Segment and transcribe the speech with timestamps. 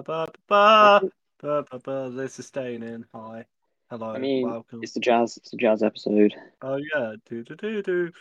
[0.00, 1.00] ba ba ba
[1.42, 2.10] ba ba ba.
[2.10, 3.04] This is staying in.
[3.12, 3.44] Hi,
[3.90, 4.80] hello, I mean, welcome.
[4.82, 5.36] it's the jazz.
[5.36, 6.34] It's the jazz episode.
[6.62, 8.12] Oh yeah, do do do do.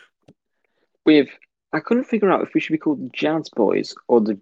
[1.05, 1.29] With
[1.71, 4.37] I couldn't figure out if we should be called Jazz Boys or the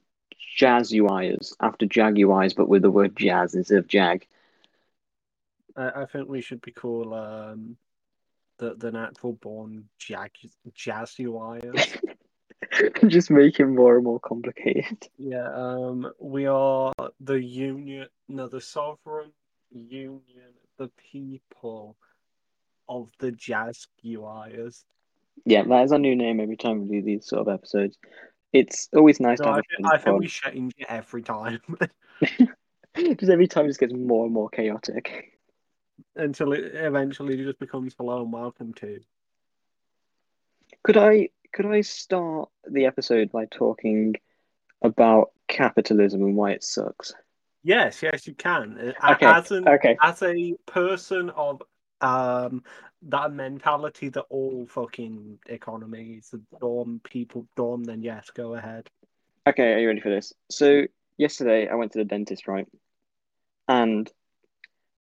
[0.56, 4.26] Jazz UIers after Jaguars, but with the word jazz instead of jag.
[5.78, 7.78] I, I think we should be called um
[8.58, 10.32] the the natural born jag
[10.74, 12.00] jazz UIers.
[13.08, 15.08] Just make it more and more complicated.
[15.18, 19.32] yeah, um, we are the union, no, the sovereign
[19.72, 21.98] union, the people
[22.88, 24.84] of the jazz UIers.
[25.46, 27.98] Yeah, that is our new name every time we do these sort of episodes.
[28.52, 31.60] It's always nice No, to I, have I think we change it every time
[32.96, 35.34] Because every time it just gets more and more chaotic.
[36.16, 39.00] until it eventually just becomes hello and welcome to.
[40.84, 44.16] Could I could I start the episode by talking
[44.82, 47.14] about capitalism and why it sucks?
[47.64, 48.78] Yes, yes, you can.
[48.78, 49.98] Uh, Okay, As an okay.
[50.02, 51.62] as a person of
[52.02, 52.64] um
[53.04, 58.90] that mentality that all fucking economies are dumb, people dumb, then yes, go ahead.
[59.48, 60.34] Okay, are you ready for this?
[60.50, 60.84] So
[61.18, 62.68] yesterday I went to the dentist, right?
[63.68, 64.10] And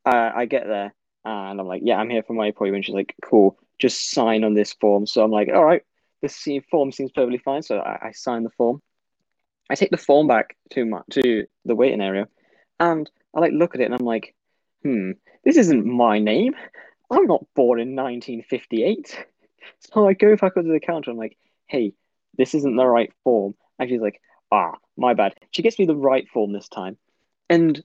[0.04, 2.84] uh, I get there and I'm like, yeah, I'm here for my appointment.
[2.84, 5.06] She's like, cool, just sign on this form.
[5.06, 5.82] So I'm like, all right,
[6.20, 7.62] this form seems perfectly fine.
[7.62, 8.82] So I, I sign the form.
[9.70, 12.28] I take the form back to my to the waiting area,
[12.80, 14.34] and I like look at it and I'm like,
[14.82, 15.12] hmm,
[15.44, 16.54] this isn't my name.
[17.10, 19.24] I'm not born in 1958.
[19.80, 21.10] So I go back up to the counter.
[21.10, 21.92] I'm like, hey,
[22.38, 23.54] this isn't the right form.
[23.78, 24.18] And she's like,
[24.50, 25.34] ah, my bad.
[25.50, 26.96] She gets me the right form this time,
[27.50, 27.82] and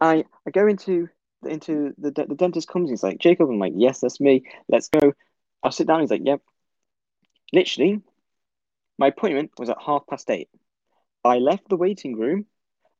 [0.00, 1.08] I I go into
[1.44, 2.90] into the the dentist comes.
[2.90, 3.48] He's like, Jacob.
[3.48, 4.44] I'm like, yes, that's me.
[4.68, 5.12] Let's go.
[5.62, 6.00] I'll sit down.
[6.00, 6.40] He's like, yep.
[7.52, 8.00] Literally,
[8.98, 10.48] my appointment was at half past eight.
[11.24, 12.46] I left the waiting room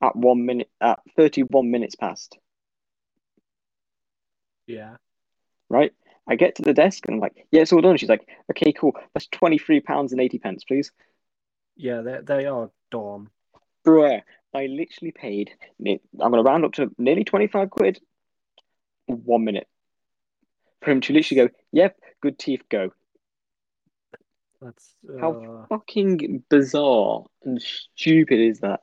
[0.02, 2.38] at one minute at 31 minutes past.
[4.66, 4.96] Yeah.
[5.68, 5.92] Right?
[6.28, 7.96] I get to the desk and I'm like, yeah, it's all done.
[7.96, 8.92] She's like, okay, cool.
[9.12, 10.92] That's 23 pounds and 80 pence, please.
[11.76, 13.30] Yeah, they they are dumb.
[13.84, 14.22] Bruh,
[14.54, 15.50] I literally paid,
[15.84, 18.00] I'm going to round up to nearly 25 quid,
[19.06, 19.66] one minute.
[20.82, 22.92] For him to literally go, yep, good teeth, go.
[24.62, 28.80] That's How uh, fucking bizarre and stupid is that?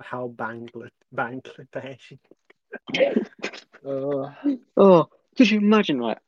[0.00, 2.18] how Bangla Bangladesh.
[3.86, 6.18] uh, Oh, could you imagine, like,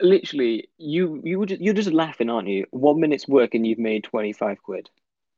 [0.00, 2.66] literally, you you were just, you're just laughing, aren't you?
[2.70, 4.90] One minute's work and you've made 25 quid.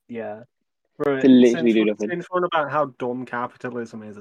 [0.08, 0.44] yeah.
[0.96, 1.22] Right.
[1.22, 2.08] To literally since, do nothing.
[2.10, 4.16] since we're about how dumb capitalism is,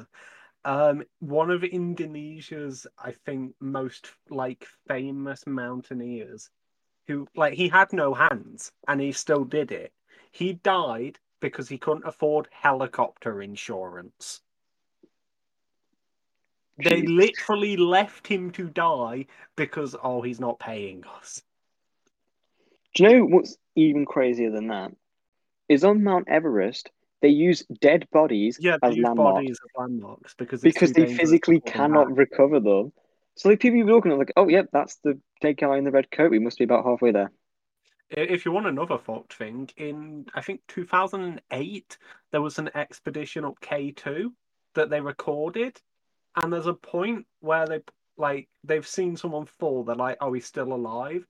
[0.66, 6.50] um, one of Indonesia's, I think, most like famous mountaineers,
[7.08, 9.92] who like he had no hands and he still did it.
[10.32, 14.42] He died because he couldn't afford helicopter insurance.
[16.78, 21.42] They literally left him to die because oh he's not paying us.
[22.96, 24.92] Do you know what's even crazier than that?
[25.70, 29.70] Is on Mount Everest, they use dead bodies Yeah, they as use landmarks bodies as
[29.78, 32.92] landmarks because because they physically cannot recover them.
[33.36, 35.92] So like people be looking at like, oh yep, that's the dead guy in the
[35.92, 36.32] red coat.
[36.32, 37.32] We must be about halfway there.
[38.10, 41.98] If you want another fucked thing, in I think 2008,
[42.32, 44.32] there was an expedition up K2
[44.76, 45.82] that they recorded,
[46.36, 47.82] and there's a point where they
[48.18, 49.84] like they've seen someone fall.
[49.84, 51.26] They're like, "Oh, he's still alive."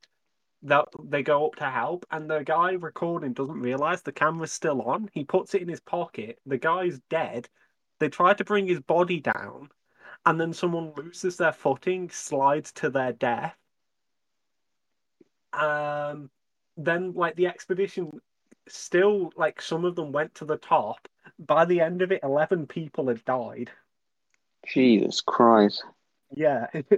[0.64, 4.82] That they go up to help, and the guy recording doesn't realize the camera's still
[4.82, 5.10] on.
[5.14, 6.40] He puts it in his pocket.
[6.46, 7.48] The guy's dead.
[8.00, 9.70] They try to bring his body down,
[10.26, 13.56] and then someone loses their footing, slides to their death.
[15.52, 16.30] Um,
[16.78, 18.20] then like the expedition
[18.68, 21.08] still like some of them went to the top.
[21.40, 23.72] By the end of it, eleven people had died.
[24.68, 25.84] Jesus Christ.
[26.32, 26.68] Yeah.
[26.74, 26.98] Do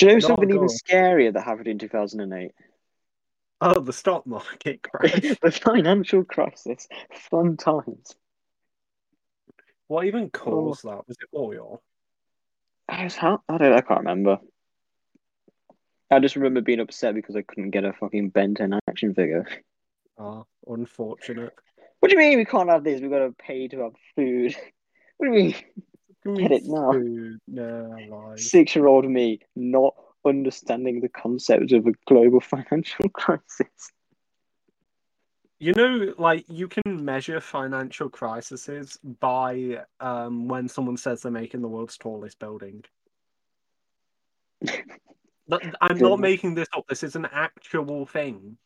[0.00, 2.52] you know something even scarier that happened in 2008?
[3.60, 5.38] oh, the stock market crash.
[5.42, 6.88] the financial crisis.
[7.30, 8.14] Fun times.
[9.88, 11.06] what even caused that?
[11.06, 11.82] Was it oil?
[12.88, 14.38] I was how I don't I can't remember.
[16.10, 19.46] I just remember being upset because I couldn't get a fucking Ben 10 action figure.
[20.18, 21.52] Ah, unfortunate.
[21.98, 23.00] What do you mean we can't have this?
[23.00, 24.54] We've got to pay to have food.
[25.16, 25.54] What do you mean?
[26.36, 26.92] Get it now.
[26.92, 27.38] food.
[27.48, 28.34] No.
[28.36, 29.94] Six year old me not
[30.24, 33.92] understanding the concept of a global financial crisis.
[35.58, 41.62] You know, like you can measure financial crises by um when someone says they're making
[41.62, 42.84] the world's tallest building.
[45.80, 46.86] I'm not making this up.
[46.88, 48.58] This is an actual thing.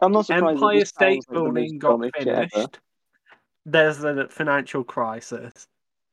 [0.00, 0.56] I'm not surprised.
[0.56, 2.48] Empire State sounds like the most Building got ever.
[2.48, 2.78] finished.
[3.64, 5.66] there's a financial crisis.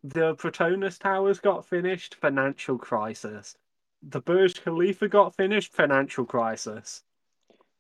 [0.04, 3.56] The Petronas Towers got finished, financial crisis.
[4.02, 7.04] The Burj Khalifa got finished, financial crisis.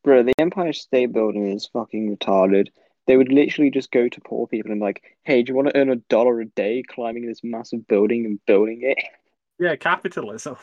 [0.03, 2.69] Bro, the Empire State Building is fucking retarded.
[3.07, 5.69] They would literally just go to poor people and be like, "Hey, do you want
[5.69, 8.97] to earn a dollar a day climbing this massive building and building it?"
[9.59, 10.57] Yeah, capitalism.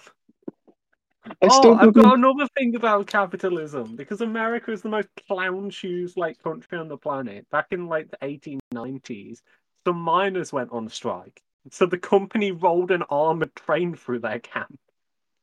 [1.27, 5.71] I oh, still I've got another thing about capitalism because America is the most clown
[5.71, 7.49] shoes like country on the planet.
[7.51, 9.43] Back in like the 1890s,
[9.87, 14.79] some miners went on strike, so the company rolled an armored train through their camp.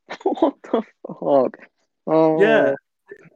[0.23, 1.57] what the fuck?
[2.07, 2.73] Oh, Yeah,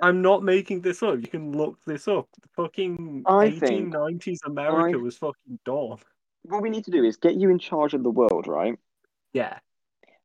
[0.02, 1.20] I'm not making this up.
[1.22, 2.28] You can look this up.
[2.56, 5.98] Fucking I think- 1890s America I- was fucking dumb.
[6.44, 8.78] What we need to do is get you in charge of the world, right?
[9.34, 9.60] Yeah,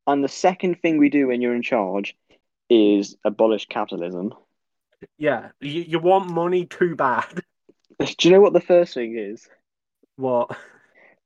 [0.07, 2.17] And the second thing we do when you're in charge
[2.69, 4.33] is abolish capitalism.
[5.17, 5.49] yeah.
[5.61, 7.41] You, you want money too bad.
[7.99, 9.47] Do you know what the first thing is?
[10.17, 10.55] What?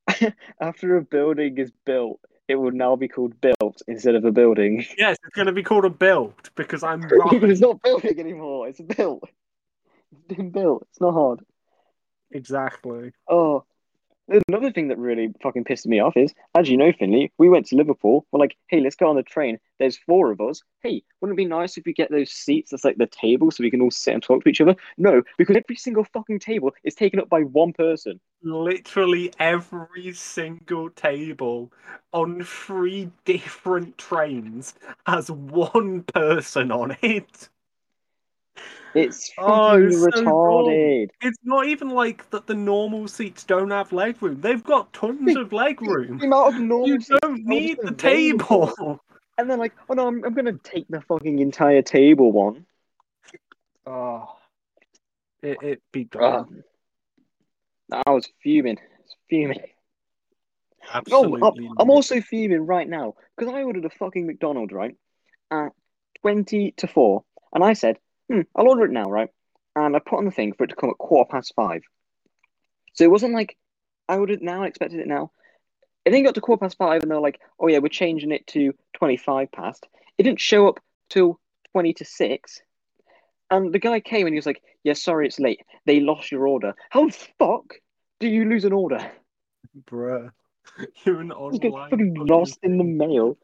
[0.62, 2.20] After a building is built,
[2.52, 4.86] it will now be called built instead of a building.
[4.98, 7.44] Yes, it's going to be called a build because I'm right.
[7.44, 9.24] it's not building anymore, it's built.
[10.12, 10.86] It's been built.
[10.90, 11.40] It's not hard.
[12.30, 13.14] exactly.
[13.28, 13.64] Oh,
[14.48, 17.66] another thing that really fucking pissed me off is, as you know, Finley, we went
[17.68, 18.26] to Liverpool.
[18.32, 19.60] We're like, hey, let's go on the train.
[19.80, 20.62] There's four of us.
[20.82, 23.64] Hey, wouldn't it be nice if we get those seats that's like the table so
[23.64, 24.76] we can all sit and talk to each other?
[24.98, 28.20] No, because every single fucking table is taken up by one person.
[28.44, 31.72] Literally every single table
[32.14, 34.74] on three different trains
[35.06, 37.50] has one person on it.
[38.94, 41.10] It's Oh, it's so retarded.
[41.22, 44.42] It's not even like that the normal seats don't have leg room.
[44.42, 46.18] They've got tons of leg room.
[46.20, 48.68] The amount of normal You seats don't need the available.
[48.68, 49.00] table.
[49.38, 52.66] And then like, oh no, I'm, I'm gonna take the fucking entire table one.
[53.86, 54.36] Oh,
[55.42, 56.44] it it be Ah.
[56.44, 56.64] done.
[58.06, 58.78] I was fuming.
[58.78, 59.60] I was fuming.
[60.94, 61.68] Absolutely.
[61.68, 64.96] I'm, I'm also fuming right now because I ordered a fucking McDonald's right
[65.50, 65.70] at
[66.22, 67.24] twenty to four,
[67.54, 67.98] and I said,
[68.30, 69.30] "Hmm, I'll order it now, right?"
[69.76, 71.84] And I put on the thing for it to come at quarter past five.
[72.94, 73.58] So it wasn't like
[74.10, 75.32] I ordered it now and expected it now.
[76.04, 78.46] It then got to quarter past five, and they're like, "Oh yeah, we're changing it
[78.48, 79.88] to twenty-five past."
[80.18, 80.80] It didn't show up
[81.10, 81.40] till
[81.72, 82.62] twenty to six.
[83.50, 85.62] And the guy came and he was like, "Yeah, sorry, it's late.
[85.86, 86.74] They lost your order.
[86.90, 87.76] How the fuck
[88.20, 89.12] do you lose an order?
[89.90, 90.32] bruh.
[91.06, 93.38] You're an get online fucking fucking- lost in the mail."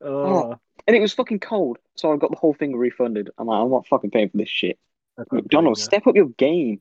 [0.00, 3.30] Oh, And it was fucking cold, so I got the whole thing refunded.
[3.38, 4.78] I'm like, I'm not fucking paying for this shit.
[5.16, 6.80] I don't blame McDonald's, step up your game.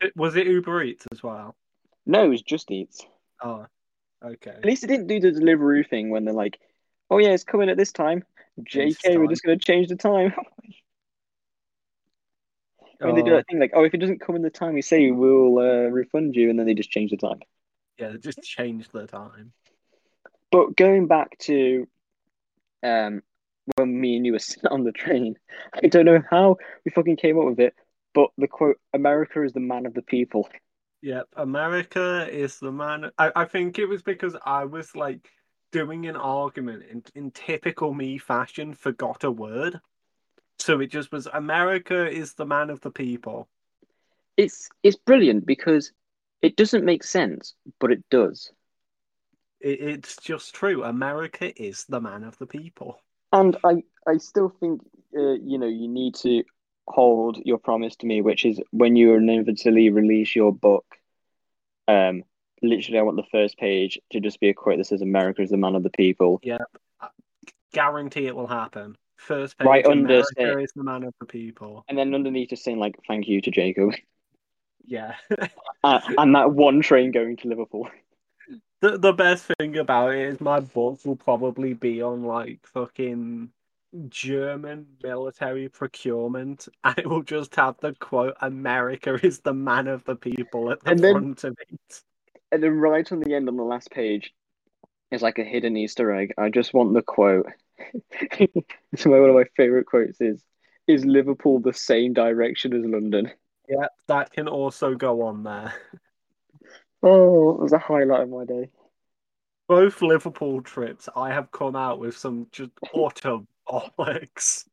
[0.00, 1.56] It- Was it Uber Eats as well?
[2.06, 3.04] No, it was Just Eats.
[3.42, 3.66] Oh,
[4.24, 4.50] okay.
[4.50, 6.58] At least it didn't do the delivery thing when they're like,
[7.10, 8.24] oh yeah, it's coming at this time.
[8.66, 10.32] Change JK, we're just going to change the time.
[13.00, 14.74] when they do Oh, that thing like, oh, if it doesn't come in the time
[14.74, 17.40] we say, we'll uh, refund you, and then they just change the time.
[17.98, 19.52] yeah, they just changed the time.
[20.50, 21.88] But going back to
[22.82, 23.22] um,
[23.76, 25.36] when me and you were sitting on the train,
[25.74, 27.74] I don't know how we fucking came up with it,
[28.14, 30.48] but the quote, America is the man of the people.
[31.02, 33.10] Yep, America is the man.
[33.18, 35.28] I, I think it was because I was like
[35.72, 39.80] doing an argument in, in typical me fashion, forgot a word.
[40.58, 43.48] So it just was America is the man of the people.
[44.36, 45.92] It's it's brilliant because
[46.40, 48.52] it doesn't make sense, but it does.
[49.60, 50.84] It, it's just true.
[50.84, 53.00] America is the man of the people.
[53.32, 54.82] And I, I still think,
[55.16, 56.44] uh, you know, you need to
[56.86, 60.84] hold your promise to me, which is when you inevitably release your book.
[61.88, 62.24] Um,
[62.62, 65.50] literally, I want the first page to just be a quote that says, "America is
[65.50, 66.58] the man of the people." Yeah,
[67.72, 68.96] guarantee it will happen.
[69.16, 70.62] First page, Right under America it.
[70.64, 71.84] is the man of the people.
[71.88, 73.92] And then underneath, just saying like, "Thank you to Jacob,"
[74.84, 75.14] Yeah.
[75.84, 77.88] uh, and that one train going to Liverpool.
[78.82, 83.50] The the best thing about it is my book will probably be on like fucking
[84.08, 90.04] German military procurement, and it will just have the quote "America is the man of
[90.04, 92.02] the people" at the And then- front of it.
[92.50, 94.34] And then right on the end, on the last page,
[95.10, 96.34] is like a hidden Easter egg.
[96.36, 97.46] I just want the quote.
[98.02, 100.42] it's one of my favorite quotes is,
[100.88, 103.30] "Is Liverpool the same direction as London?"
[103.68, 105.72] Yeah, that can also go on there.
[107.02, 108.70] Oh, it was a highlight of my day.
[109.68, 114.66] Both Liverpool trips, I have come out with some just utter bollocks.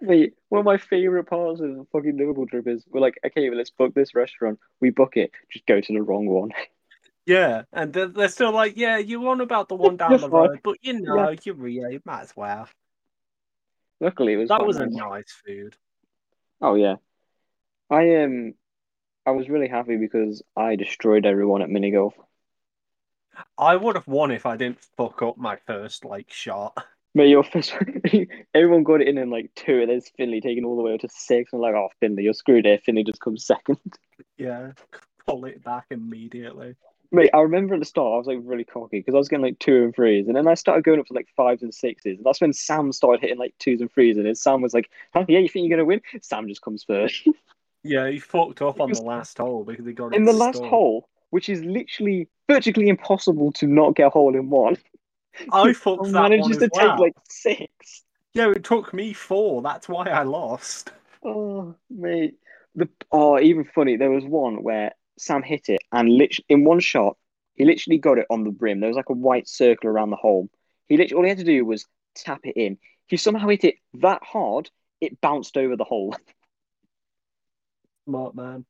[0.00, 3.48] Wait, one of my favorite parts of the fucking Liverpool trip is we're like, okay,
[3.48, 4.58] well, let's book this restaurant.
[4.80, 6.50] We book it, just go to the wrong one.
[7.24, 10.58] Yeah, and they're, they're still like, yeah, you want about the one down the road,
[10.64, 12.68] but you know, you really might as well.
[14.00, 14.96] Luckily, it was That was a nice.
[14.96, 15.76] nice food.
[16.60, 16.96] Oh yeah,
[17.90, 18.54] I um,
[19.24, 22.14] I was really happy because I destroyed everyone at mini golf.
[23.56, 26.76] I would have won if I didn't fuck up my first like shot.
[27.14, 27.74] Mate, your first
[28.54, 31.00] everyone got it in in like two, and there's Finley taking all the way up
[31.00, 31.52] to six.
[31.52, 32.78] I'm like, oh, Finley, you're screwed here.
[32.78, 33.78] Finley just comes second.
[34.36, 34.72] Yeah,
[35.26, 36.74] pull it back immediately.
[37.14, 39.44] Mate, I remember at the start I was like really cocky because I was getting
[39.44, 42.16] like two and threes, and then I started going up to like fives and sixes.
[42.16, 44.90] And that's when Sam started hitting like twos and threes, and then Sam was like,
[45.12, 47.28] "Huh, yeah, you think you're gonna win?" Sam just comes first
[47.84, 50.68] Yeah, he fucked up on the last hole because he got in the last stuck.
[50.68, 54.76] hole, which is literally virtually impossible to not get a hole in one.
[55.52, 56.90] I fucked that manages to well.
[56.90, 58.04] take like six.
[58.34, 59.62] Yeah, it took me four.
[59.62, 60.92] That's why I lost.
[61.24, 62.34] Oh, mate.
[62.74, 63.96] The oh, even funny.
[63.96, 67.16] There was one where Sam hit it, and literally in one shot,
[67.54, 68.80] he literally got it on the brim.
[68.80, 70.48] There was like a white circle around the hole.
[70.88, 72.78] He literally all he had to do was tap it in.
[73.06, 74.70] He somehow hit it that hard,
[75.00, 76.16] it bounced over the hole.
[78.04, 78.64] Smart man.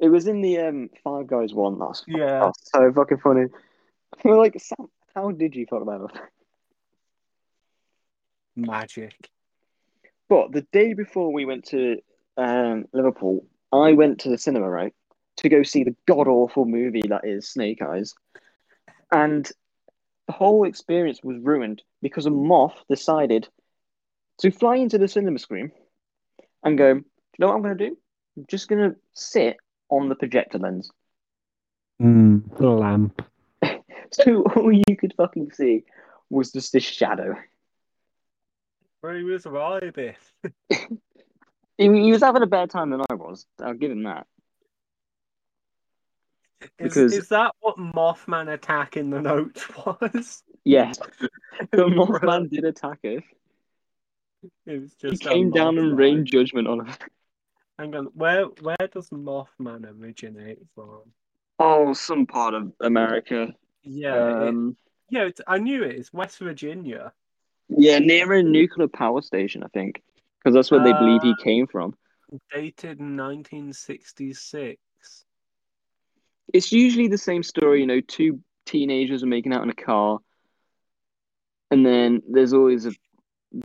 [0.00, 1.78] It was in the um Five Guys one.
[1.78, 2.40] That's Yeah.
[2.40, 3.46] that's so fucking funny.
[4.24, 6.12] We're like, Sam, how did you fuck that up?
[8.56, 9.14] Magic.
[10.28, 11.98] But the day before we went to
[12.36, 14.94] um, Liverpool, I went to the cinema, right,
[15.38, 18.14] to go see the god awful movie that is Snake Eyes.
[19.12, 19.50] And
[20.26, 23.48] the whole experience was ruined because a moth decided
[24.38, 25.70] to fly into the cinema screen
[26.62, 27.04] and go, "Do you
[27.38, 27.98] know what I'm going to do?
[28.36, 29.56] I'm just going to sit
[29.90, 30.90] on the projector lens.
[32.02, 33.22] Mm, lamp.
[34.12, 35.82] So all you could fucking see
[36.30, 37.34] was just this shadow.
[39.00, 40.14] Where he was vibing.
[41.76, 43.46] He, he was having a better time than I was.
[43.60, 44.28] I'll give him that.
[46.60, 50.44] Is, Because- is that what Mothman attack in the notes was?
[50.64, 51.00] Yes,
[51.72, 53.22] the Mothman did attack us.
[54.66, 55.98] It was He just a came down and Mothman.
[55.98, 56.96] rained judgment on us.
[57.78, 61.00] Hang on, where where does Mothman originate from?
[61.58, 63.52] Oh, some part of America.
[63.82, 64.76] Yeah, it- Um,
[65.10, 65.96] yeah, it's, I knew it.
[65.96, 67.12] It's West Virginia.
[67.68, 70.02] yeah, near a nuclear power station, I think,
[70.38, 71.94] because that's where they believe he came from.
[72.52, 74.78] Dated in 1966.
[76.52, 80.18] It's usually the same story, you know, two teenagers are making out in a car,
[81.70, 82.92] and then there's always a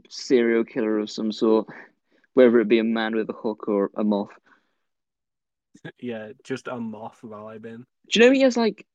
[0.10, 1.68] serial killer of some sort,
[2.34, 4.30] whether it be a man with a hook or a moth.
[6.00, 7.86] yeah, just a moth vibing.
[8.12, 8.86] Do you know he has like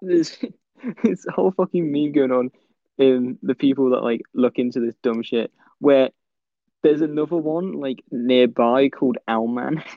[0.00, 0.38] this
[1.04, 2.50] this whole fucking meme going on
[2.98, 6.10] in the people that like look into this dumb shit where
[6.82, 9.82] there's another one like nearby called Owlman.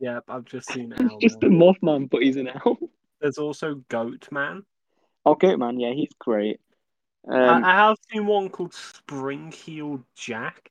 [0.00, 1.18] Yep, I've just seen He's Owl.
[1.18, 2.78] just a Mothman, but he's an owl.
[3.20, 4.62] There's also Goat Man.
[5.26, 6.60] Oh, Goat man, yeah, he's great.
[7.28, 10.70] Um, I, I have seen one called Spring Heeled Jack.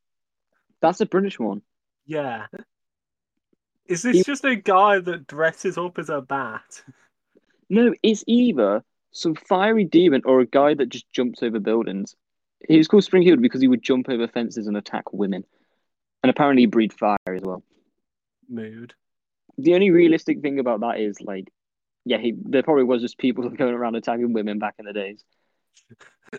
[0.82, 1.62] That's a British one.
[2.06, 2.48] Yeah.
[3.88, 6.84] Is this He- just a guy that dresses up as a bat?
[7.70, 8.82] No, it's either
[9.12, 12.16] some fiery demon or a guy that just jumps over buildings.
[12.66, 15.44] He was called Spring Heeled because he would jump over fences and attack women,
[16.24, 17.62] and apparently breathe fire as well.
[18.48, 18.94] Mood.
[19.58, 21.52] The only realistic thing about that is like,
[22.06, 25.22] yeah, he there probably was just people going around attacking women back in the days.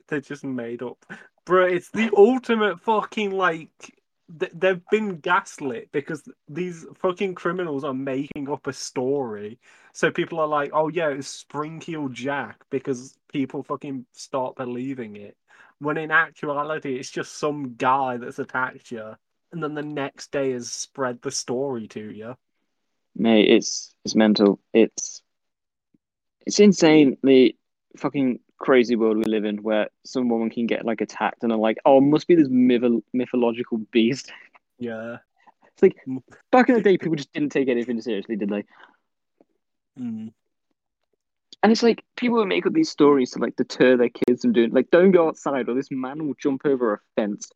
[0.09, 1.05] They just made up.
[1.45, 3.95] Bro, it's the ultimate fucking like.
[4.39, 9.59] Th- They've been gaslit because these fucking criminals are making up a story.
[9.93, 15.17] So people are like, oh yeah, it's Spring Heel Jack because people fucking start believing
[15.17, 15.37] it.
[15.81, 19.15] When in actuality, it's just some guy that's attacked you.
[19.53, 22.35] And then the next day has spread the story to you.
[23.17, 24.61] Mate, it's it's mental.
[24.73, 25.23] It's
[26.47, 27.57] it's insane the
[27.97, 31.59] fucking crazy world we live in where some woman can get like attacked and are
[31.59, 34.33] like, oh, must be this myth- mythological beast.
[34.79, 35.19] Yeah.
[35.67, 35.97] It's like
[36.51, 38.65] back in the day, people just didn't take anything seriously, did they?
[39.99, 40.33] Mm.
[41.63, 44.53] And it's like people would make up these stories to like deter their kids from
[44.53, 47.51] doing like, don't go outside or this man will jump over a fence.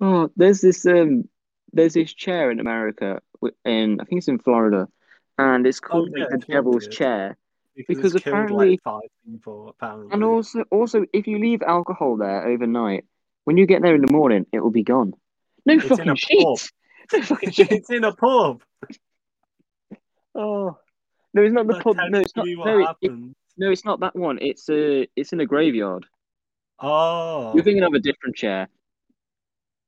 [0.00, 1.28] Oh, there's this um,
[1.72, 3.20] there's this chair in America,
[3.64, 4.88] in I think it's in Florida,
[5.38, 6.86] and it's called yeah, like the Devil's.
[6.88, 7.36] Chair.
[7.76, 10.08] Because, Because it's killed apparently- like five people, apparently.
[10.12, 13.04] And also, also, if you leave alcohol there overnight,
[13.44, 15.12] when you get there in the morning, it will be gone.
[15.66, 16.70] No It's in fucking shit.
[17.12, 17.70] No fucking shit.
[17.72, 18.62] it's in a pub.
[20.34, 20.76] Oh,
[21.32, 21.96] no, it's not the That's pub.
[22.10, 22.46] No, it's not.
[22.46, 24.38] No, it, it- no, it's not that one.
[24.42, 26.04] It's a, it's in a graveyard.
[26.78, 28.68] Oh, You're thinking of a different chair.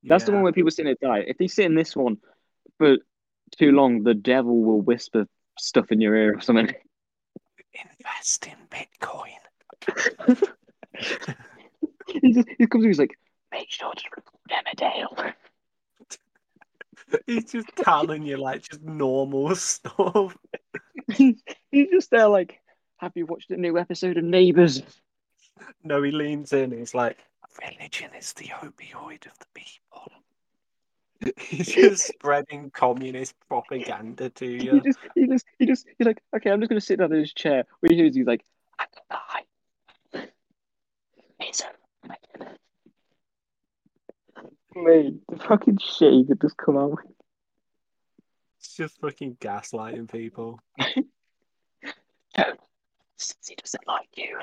[0.05, 1.25] That's the one where people sit and die.
[1.27, 2.17] If they sit in this one
[2.79, 2.97] for
[3.59, 5.27] too long, the devil will whisper
[5.59, 6.73] stuff in your ear or something.
[7.75, 9.39] Invest in Bitcoin.
[12.23, 13.19] he, just, he comes in, he's like,
[13.53, 15.35] make sure to report Emmerdale.
[17.27, 20.37] He's just telling you like just normal stuff.
[21.11, 22.61] He's just there like,
[22.99, 24.83] have you watched a new episode of Neighbours?
[25.83, 26.73] No, he leans in.
[26.73, 27.19] He's like,
[27.63, 30.11] religion is the opioid of the people.
[31.39, 34.73] He's just spreading communist propaganda to you.
[34.75, 37.21] He just, he just, he just, he's like, okay, I'm just gonna sit down in
[37.21, 37.65] his chair.
[37.81, 38.45] What he hears, he's like,
[38.79, 39.23] I'm gonna
[40.15, 40.29] die.
[41.41, 42.17] It's over.
[44.77, 47.07] Mate, the fucking shit he could just come out with.
[48.61, 50.61] It's just fucking gaslighting people.
[53.17, 54.39] Since he doesn't like you.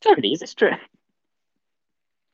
[0.00, 0.72] Tony, is this true?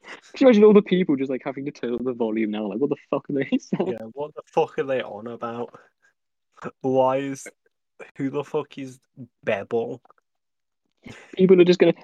[0.34, 2.66] Can you imagine all the people just like having to turn up the volume now?
[2.66, 3.92] Like, what the fuck are they saying?
[3.92, 5.78] Yeah, what the fuck are they on about?
[6.80, 7.46] Why is
[8.16, 8.98] who the fuck is
[9.44, 10.00] Bebel?
[11.36, 11.94] People are just gonna.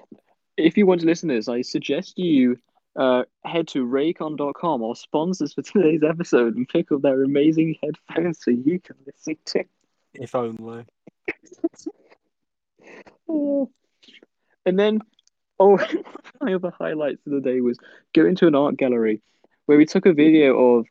[0.57, 2.57] If you want to listen to this, I suggest you
[2.97, 8.39] uh, head to raycon.com or sponsors for today's episode and pick up their amazing headphones
[8.43, 9.63] so you can listen to.
[10.13, 10.85] If only.
[13.29, 13.69] Oh.
[14.65, 14.99] And then,
[15.59, 15.77] oh,
[16.41, 17.77] my other highlights of the day was
[18.13, 19.21] going to an art gallery
[19.65, 20.87] where we took a video of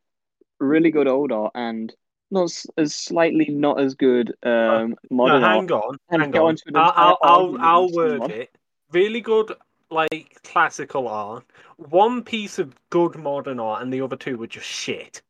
[0.58, 1.94] really good old art and
[2.30, 5.56] not as slightly not as good um, No, modern art.
[5.60, 6.56] hang on, and hang on.
[6.74, 8.50] I'll, I'll, I'll, argument I'll with word it.
[8.92, 9.52] Really good,
[9.90, 11.44] like classical art.
[11.76, 15.22] One piece of good modern art, and the other two were just shit.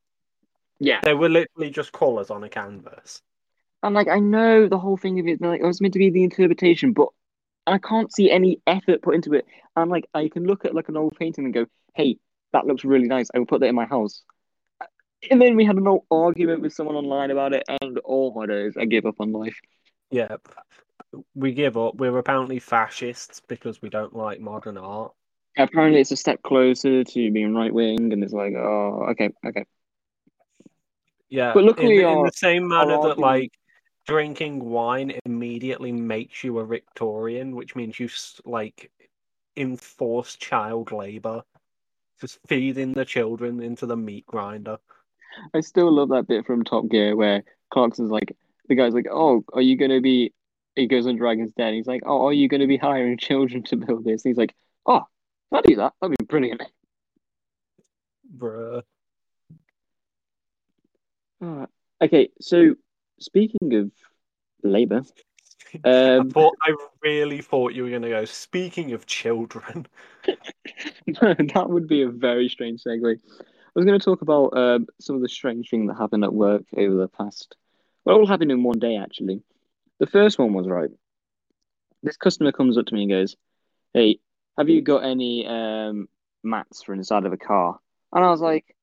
[0.78, 3.22] Yeah, They were literally just colours on a canvas.
[3.82, 6.10] and like I know the whole thing of it, like it was meant to be
[6.10, 7.08] the interpretation, but
[7.66, 9.46] I can't see any effort put into it.
[9.74, 12.18] And like I can look at like an old painting and go, "Hey,
[12.52, 13.28] that looks really nice.
[13.34, 14.22] I will put that in my house."
[15.30, 18.46] And then we had an old argument with someone online about it, and oh my
[18.46, 19.58] days, I gave up on life.
[20.10, 20.36] Yeah,
[21.34, 21.96] we give up.
[21.96, 25.12] We're apparently fascists because we don't like modern art.
[25.56, 29.64] Apparently, it's a step closer to being right wing, and it's like, oh, okay, okay.
[31.28, 33.52] Yeah, But luckily in, in the same manner that argument- like
[34.06, 38.08] drinking wine immediately makes you a Victorian, which means you
[38.44, 38.90] like
[39.56, 41.42] enforce child labor,
[42.20, 44.78] just feeding the children into the meat grinder.
[45.54, 48.36] I still love that bit from Top Gear where Clarkson's like,
[48.68, 50.32] the guy's like, oh, are you gonna be?
[50.74, 51.74] He goes on Dragon's Den.
[51.74, 54.24] He's like, oh, are you gonna be hiring children to build this?
[54.24, 54.54] And he's like,
[54.86, 55.04] oh,
[55.50, 56.62] if I do that, that'd be brilliant.
[58.36, 58.82] Bruh.
[61.42, 61.66] Uh,
[62.02, 62.74] okay, so
[63.18, 63.90] speaking of
[64.66, 65.02] labor,
[65.84, 68.24] I um, thought I really thought you were gonna go.
[68.24, 69.86] Speaking of children,
[71.06, 73.16] that would be a very strange segue.
[73.16, 76.32] I was going to talk about um, some of the strange things that happened at
[76.32, 77.56] work over the past.
[78.04, 79.42] Well, it all happened in one day, actually.
[79.98, 80.88] The first one was right.
[82.02, 83.36] This customer comes up to me and goes,
[83.92, 84.20] "Hey,
[84.56, 86.08] have you got any um,
[86.42, 87.78] mats for inside of a car?"
[88.12, 88.74] And I was like,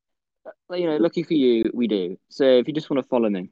[0.46, 2.18] "Uh, "You know, lucky for you, we do.
[2.30, 3.50] So if you just want to follow me,"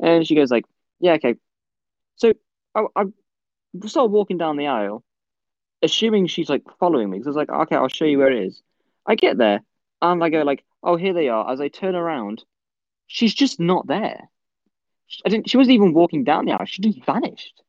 [0.00, 0.64] and she goes like,
[0.98, 1.36] "Yeah, okay."
[2.20, 2.34] So
[2.74, 3.04] I, I
[3.86, 5.02] started walking down the aisle,
[5.82, 8.44] assuming she's like following me because I was like, "Okay, I'll show you where it
[8.46, 8.62] is."
[9.06, 9.62] I get there
[10.02, 12.44] and I go like, "Oh, here they are." As I turn around,
[13.06, 14.28] she's just not there.
[15.24, 15.48] I didn't.
[15.48, 16.66] She wasn't even walking down the aisle.
[16.66, 17.62] She just vanished.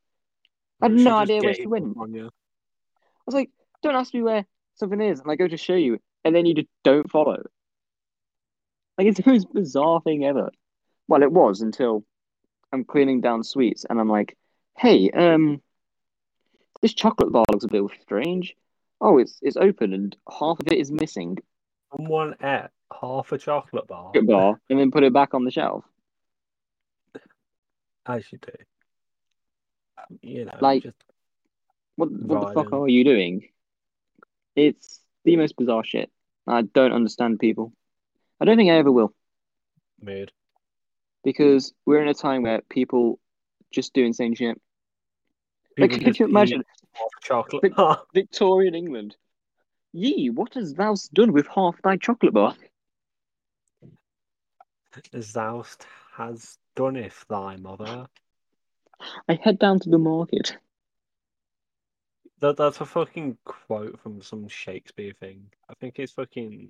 [0.82, 1.98] I had she no idea where she went.
[1.98, 2.28] on you.
[2.28, 6.00] I was like, "Don't ask me where something is," and I go to show you,
[6.26, 7.42] and then you just don't follow.
[8.98, 10.52] Like it's the most bizarre thing ever.
[11.08, 12.04] Well, it was until
[12.74, 14.38] I'm cleaning down sweets, and I'm like,
[14.78, 15.62] "Hey, um,
[16.82, 18.56] this chocolate bar looks a bit strange.
[19.00, 21.38] Oh, it's it's open, and half of it is missing."
[21.96, 25.52] Someone ate half a chocolate bar, chocolate bar and then put it back on the
[25.52, 25.84] shelf.
[28.08, 28.52] as you do.
[30.22, 30.96] You know, Like- just
[31.96, 33.50] What what the fuck are you doing?
[34.56, 36.12] It's the most bizarre shit.
[36.48, 37.74] I don't understand people.
[38.40, 39.14] I don't think I ever will
[40.02, 40.32] mood.
[41.24, 43.20] because we're in a time where people
[43.72, 44.60] just doing insane shit.
[45.78, 46.64] Like, could you imagine
[47.22, 47.98] chocolate Vic-.
[48.14, 49.16] Victorian England?
[49.94, 52.56] Ye, what has thou done with half thy chocolate bar?
[55.14, 58.08] Zoust has done if thy mother.
[59.28, 60.58] I head down to the market.
[62.40, 65.46] That that's a fucking quote from some Shakespeare thing.
[65.70, 66.70] I think it's fucking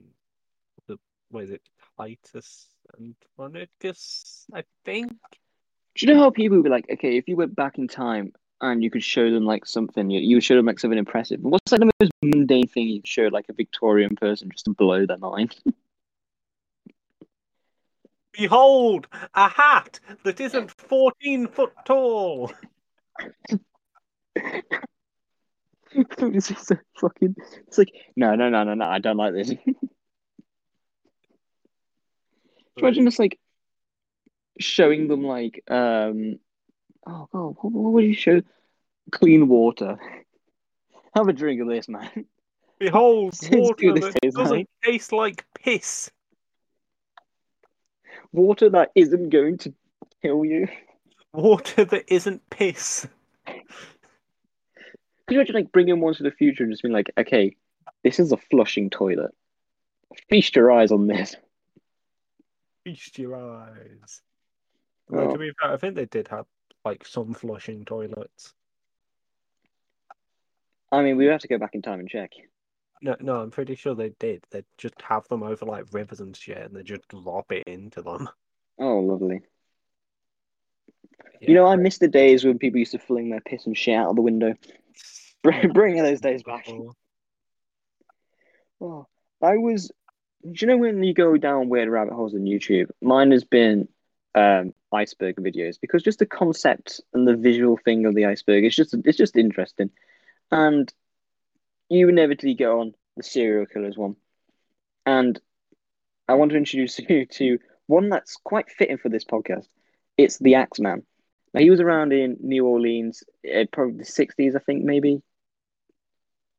[0.87, 0.97] the
[1.29, 1.61] what is it,
[1.97, 5.13] Titus and Andronicus, I think.
[5.95, 8.33] Do you know how people would be like, okay, if you went back in time
[8.61, 11.41] and you could show them like something, you, you would show them like something impressive.
[11.41, 15.05] What's like the most mundane thing you show like a Victorian person just to blow
[15.05, 15.55] their mind?
[18.31, 22.53] Behold, a hat that isn't fourteen foot tall.
[25.93, 27.35] it's so fucking.
[27.67, 28.85] It's like no, no, no, no, no.
[28.85, 29.51] I don't like this.
[32.77, 33.37] Imagine just like
[34.59, 36.39] showing them like um
[37.05, 38.41] oh god, what, what would you show?
[39.11, 39.97] Clean water.
[41.15, 42.25] Have a drink of this, man.
[42.79, 44.69] Behold, water that tastes doesn't like.
[44.83, 46.09] taste like piss.
[48.31, 49.73] Water that isn't going to
[50.21, 50.67] kill you.
[51.33, 53.07] Water that isn't piss.
[53.45, 57.55] Could you imagine like bringing one to the future and just being like, okay,
[58.03, 59.31] this is a flushing toilet.
[60.29, 61.35] Feast your eyes on this.
[62.83, 64.21] Feast your eyes.
[65.11, 65.31] Well, Oh.
[65.33, 66.45] to be fair, I think they did have
[66.85, 68.53] like some flushing toilets.
[70.91, 72.31] I mean, we have to go back in time and check.
[73.01, 74.43] No, no, I'm pretty sure they did.
[74.51, 78.01] They just have them over like rivers and shit, and they just drop it into
[78.01, 78.29] them.
[78.79, 79.41] Oh, lovely.
[81.39, 83.95] You know, I miss the days when people used to fling their piss and shit
[83.95, 84.53] out of the window.
[85.43, 86.67] Bring, bring those days back.
[86.69, 86.93] Oh.
[88.79, 89.07] oh,
[89.41, 89.91] I was.
[90.43, 92.91] Do you know when you go down weird rabbit holes on YouTube?
[93.01, 93.87] Mine has been
[94.35, 98.75] um, iceberg videos because just the concept and the visual thing of the iceberg is
[98.75, 99.89] just it's just interesting,
[100.51, 100.91] and
[101.89, 104.15] you inevitably go on the serial killers one,
[105.05, 105.39] and
[106.27, 109.67] I want to introduce you to one that's quite fitting for this podcast.
[110.17, 111.03] It's the Axeman.
[111.53, 115.21] Now he was around in New Orleans, uh, probably the sixties, I think, maybe.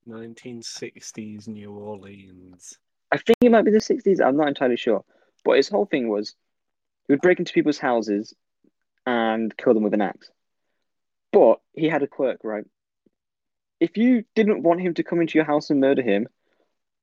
[0.08, 2.78] 1960s New Orleans.
[3.12, 4.20] I think it might be the 60s.
[4.24, 5.04] I'm not entirely sure.
[5.44, 6.34] But his whole thing was
[7.12, 8.32] he would break into people's houses
[9.04, 10.30] and kill them with an axe.
[11.30, 12.64] But he had a quirk, right?
[13.80, 16.26] If you didn't want him to come into your house and murder him,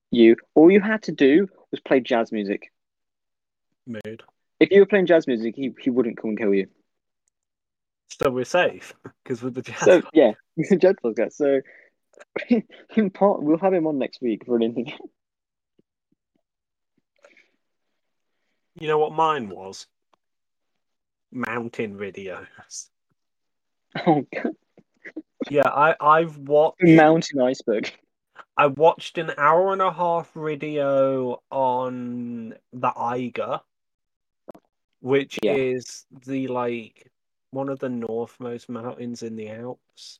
[0.10, 2.72] you all you had to do was play jazz music.
[3.86, 4.24] Mood.
[4.60, 6.68] If you were playing jazz music, he, he wouldn't come and kill you.
[8.20, 8.94] So we're safe
[9.24, 9.80] because with the jazz.
[9.80, 10.32] So yeah,
[10.80, 11.34] jazz podcast.
[11.34, 11.62] So
[12.96, 14.92] in part, we'll have him on next week for anything.
[18.80, 19.86] You know what mine was?
[21.32, 22.90] Mountain videos.
[24.06, 24.56] Oh god,
[25.50, 27.92] Yeah, I I've watched mountain iceberg.
[28.58, 33.62] I watched an hour and a half video on the Eiger,
[35.02, 35.54] which Yeah.
[35.56, 37.12] is the like
[37.52, 40.20] one of the northmost mountains in the Alps.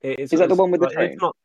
[0.00, 1.12] It is Is that the one with the train?
[1.12, 1.36] It's not.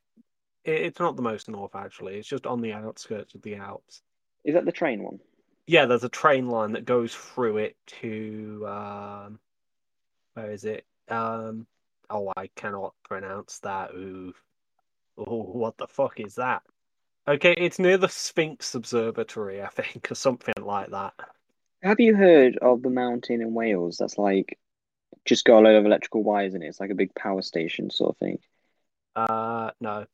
[0.64, 2.18] it- It's not the most north actually.
[2.18, 4.02] It's just on the outskirts of the Alps.
[4.44, 5.20] Is that the train one?
[5.68, 9.40] Yeah, there's a train line that goes through it to um,
[10.34, 10.86] where is it?
[11.08, 11.68] Um,
[12.10, 13.92] oh, I cannot pronounce that.
[13.92, 14.34] Ooh,
[15.18, 16.64] oh, what the fuck is that?
[17.28, 21.14] Okay, it's near the Sphinx Observatory, I think, or something like that.
[21.84, 24.58] Have you heard of the mountain in Wales that's like
[25.26, 26.68] just got a load of electrical wires in it?
[26.68, 28.40] It's like a big power station sort of thing.
[29.16, 30.06] Uh, no,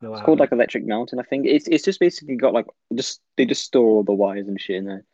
[0.00, 0.58] no, I It's called like haven't.
[0.58, 1.46] Electric Mountain, I think.
[1.46, 4.76] It's it's just basically got like just they just store all the wires and shit
[4.76, 5.04] in there.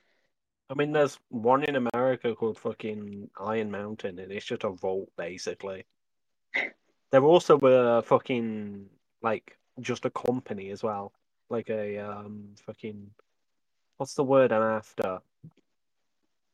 [0.71, 5.11] I mean, there's one in America called fucking Iron Mountain, and it's just a vault
[5.17, 5.87] basically.
[7.11, 8.87] They're also a fucking
[9.23, 11.13] like just a company as well,
[11.49, 13.11] like a um fucking
[13.97, 15.21] what's the word I'm after?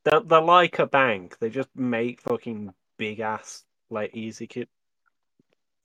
[0.05, 1.39] They're they're like a bank.
[1.39, 4.69] They just make fucking big ass like easy kit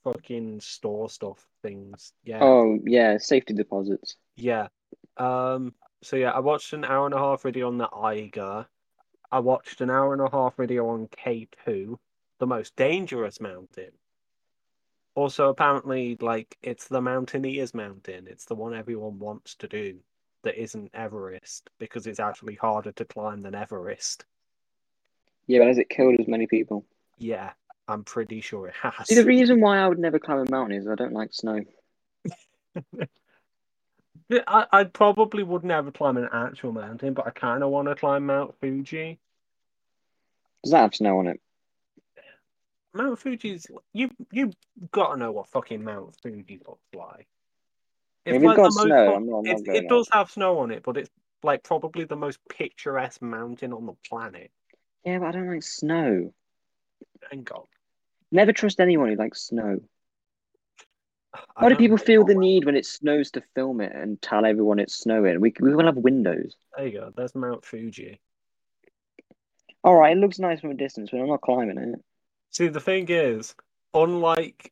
[0.05, 2.13] fucking store stuff things.
[2.23, 2.39] Yeah.
[2.41, 4.15] Oh yeah, safety deposits.
[4.37, 4.67] Yeah.
[5.17, 5.73] Um.
[6.01, 8.67] So yeah, I watched an hour and a half video on the Eiger.
[9.31, 11.97] I watched an hour and a half video on K2,
[12.39, 13.91] the most dangerous mountain.
[15.15, 18.27] Also, apparently, like it's the Mountaineers Mountain.
[18.29, 19.97] It's the one everyone wants to do
[20.43, 24.25] that isn't Everest because it's actually harder to climb than Everest.
[25.47, 26.85] Yeah, but has it killed as many people?
[27.17, 27.51] Yeah,
[27.87, 29.07] I'm pretty sure it has.
[29.07, 31.61] See, the reason why I would never climb a mountain is I don't like snow.
[34.47, 37.95] I, I probably would never climb an actual mountain, but I kind of want to
[37.95, 39.19] climb Mount Fuji.
[40.63, 41.39] Does that have snow on it?
[42.93, 44.53] Mount Fuji's you you
[44.91, 47.27] gotta know what fucking Mount Fuji looks like.
[48.25, 50.59] If it's got the most snow, fu- I'm not- I'm it, it does have snow
[50.59, 51.09] on it, but it's
[51.43, 54.49] like probably the most picturesque mountain on the planet.
[55.03, 56.33] Yeah, but I don't like snow.
[57.29, 57.65] Thank God.
[58.31, 59.79] Never trust anyone who likes snow.
[61.55, 64.45] I Why do people feel the need when it snows to film it and tell
[64.45, 65.39] everyone it's snowing?
[65.41, 66.55] We we will have windows.
[66.77, 67.13] There you go.
[67.15, 68.19] There's Mount Fuji.
[69.83, 71.99] All right, it looks nice from a distance, but I'm not climbing it.
[72.51, 73.53] See, the thing is,
[73.93, 74.71] unlike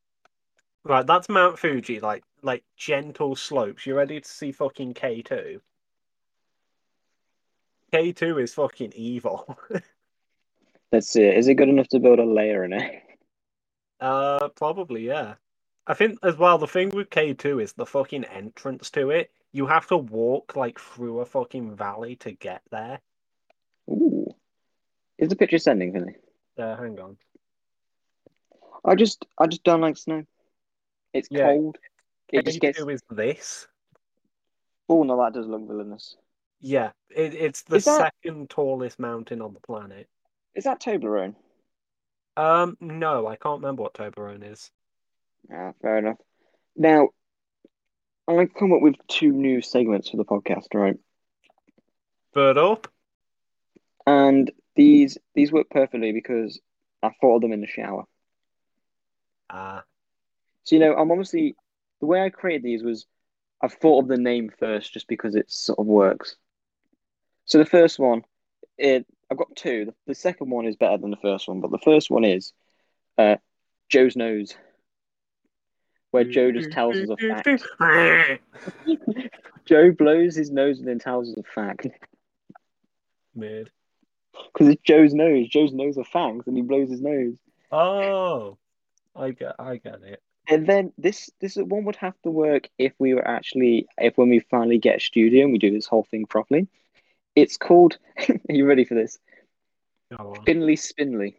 [0.84, 3.86] right, that's Mount Fuji, like like gentle slopes.
[3.86, 5.62] You're ready to see fucking K two?
[7.92, 9.58] K two is fucking evil.
[10.92, 11.24] Let's see.
[11.24, 13.04] Is it good enough to build a layer in it?
[14.04, 15.36] Uh, probably, yeah.
[15.88, 19.32] I think as well, the thing with K2 is the fucking entrance to it.
[19.54, 23.00] You have to walk like through a fucking valley to get there.
[23.90, 24.34] Ooh.
[25.18, 26.16] Is the picture sending, Finley?
[26.58, 27.18] Uh, hang on.
[28.84, 30.26] I just I just don't like snow.
[31.14, 31.48] It's Yeah.
[31.54, 31.78] cold.
[32.32, 32.80] It just gets.
[32.80, 33.68] K2 is this.
[34.90, 36.18] Oh no, that does look villainous.
[36.60, 40.10] Yeah, it, it's the that- second tallest mountain on the planet.
[40.56, 41.36] Is that Toblerone?
[42.36, 44.72] Um, no, I can't remember what Toblerone is.
[45.50, 46.18] Yeah, fair enough.
[46.76, 47.10] Now,
[48.28, 50.98] I've come up with two new segments for the podcast, right?
[52.34, 52.88] Bird up.
[54.08, 56.60] And these these work perfectly because
[57.02, 58.06] I thought of them in the shower.
[59.50, 59.86] Ah,
[60.64, 61.56] So you know, I'm obviously
[62.00, 63.06] the way I created these was
[63.62, 66.36] I thought of the name first just because it sort of works.
[67.46, 68.24] So the first one,
[68.78, 69.86] it I've got two.
[69.86, 72.54] The, the second one is better than the first one, but the first one is
[73.18, 73.38] uh,
[73.90, 74.56] Joe's nose,
[76.12, 77.48] where Joe just tells us a fact.
[79.66, 81.88] Joe blows his nose and then tells us a fact
[83.34, 83.72] Mid.
[84.54, 85.48] because it's Joe's nose.
[85.48, 87.34] Joe's nose are fangs, and he blows his nose.
[87.72, 88.60] Oh,
[89.16, 90.22] I get, I get it.
[90.48, 94.30] And then this this one would have to work if we were actually if when
[94.30, 96.68] we finally get a studio and we do this whole thing properly.
[97.36, 97.98] It's called.
[98.30, 99.18] are you ready for this?
[100.18, 100.46] Go on.
[100.46, 101.36] Finley Spinley.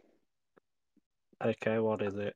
[1.43, 2.35] Okay, what is it?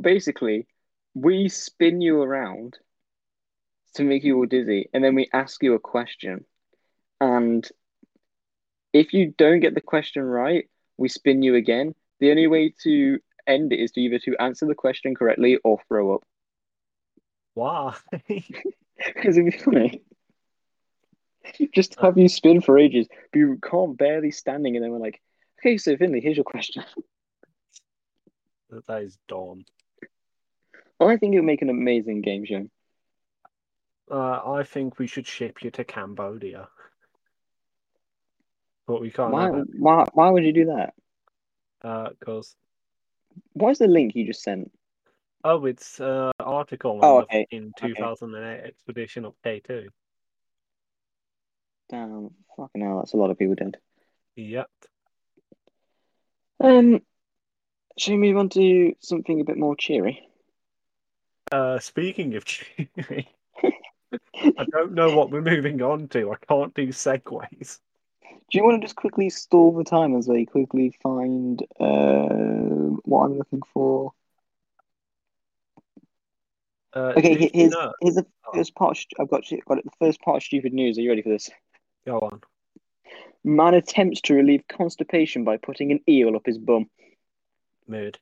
[0.00, 0.66] Basically,
[1.14, 2.78] we spin you around
[3.94, 6.44] to make you all dizzy, and then we ask you a question.
[7.20, 7.66] And
[8.92, 11.94] if you don't get the question right, we spin you again.
[12.20, 15.78] The only way to end it is to either to answer the question correctly or
[15.88, 16.22] throw up.
[17.54, 17.96] Why?
[19.06, 20.02] Because it'd be funny.
[21.74, 25.20] Just have you spin for ages, but you can't barely standing, and then we're like,
[25.60, 26.84] okay, so Finley, here's your question.
[28.88, 29.64] that is dumb.
[31.00, 32.66] I think it would make an amazing game show.
[34.10, 36.68] Uh, I think we should ship you to Cambodia.
[38.86, 40.94] But we can't Why, why, why would you do that?
[42.18, 42.54] because
[43.52, 44.70] What is the link you just sent?
[45.44, 47.92] oh, it's uh article Oh, okay, in okay.
[47.94, 49.88] 2008 expedition of K2.
[51.90, 53.76] Damn, fucking hell, that's a lot of people dead.
[54.36, 54.68] Yep.
[56.60, 57.02] Um,
[57.98, 60.26] shall we move on to something a bit more cheery?
[61.52, 63.28] Uh, speaking of cheery,
[63.62, 66.32] I don't know what we're moving on to.
[66.32, 67.78] I can't do segues.
[68.50, 73.24] Do you want to just quickly stall the time as I quickly find uh, what
[73.26, 74.12] I'm looking for?
[76.94, 78.52] Uh, Okay, did he- you here's, here's the Oh.
[78.56, 78.98] first part.
[78.98, 79.84] of- I've got got it.
[79.84, 80.96] The first part of stupid news.
[80.98, 81.50] Are you ready for this?
[82.06, 82.40] Go on.
[83.42, 86.88] Man attempts to relieve constipation by putting an eel up his bum.
[87.86, 88.18] Mood.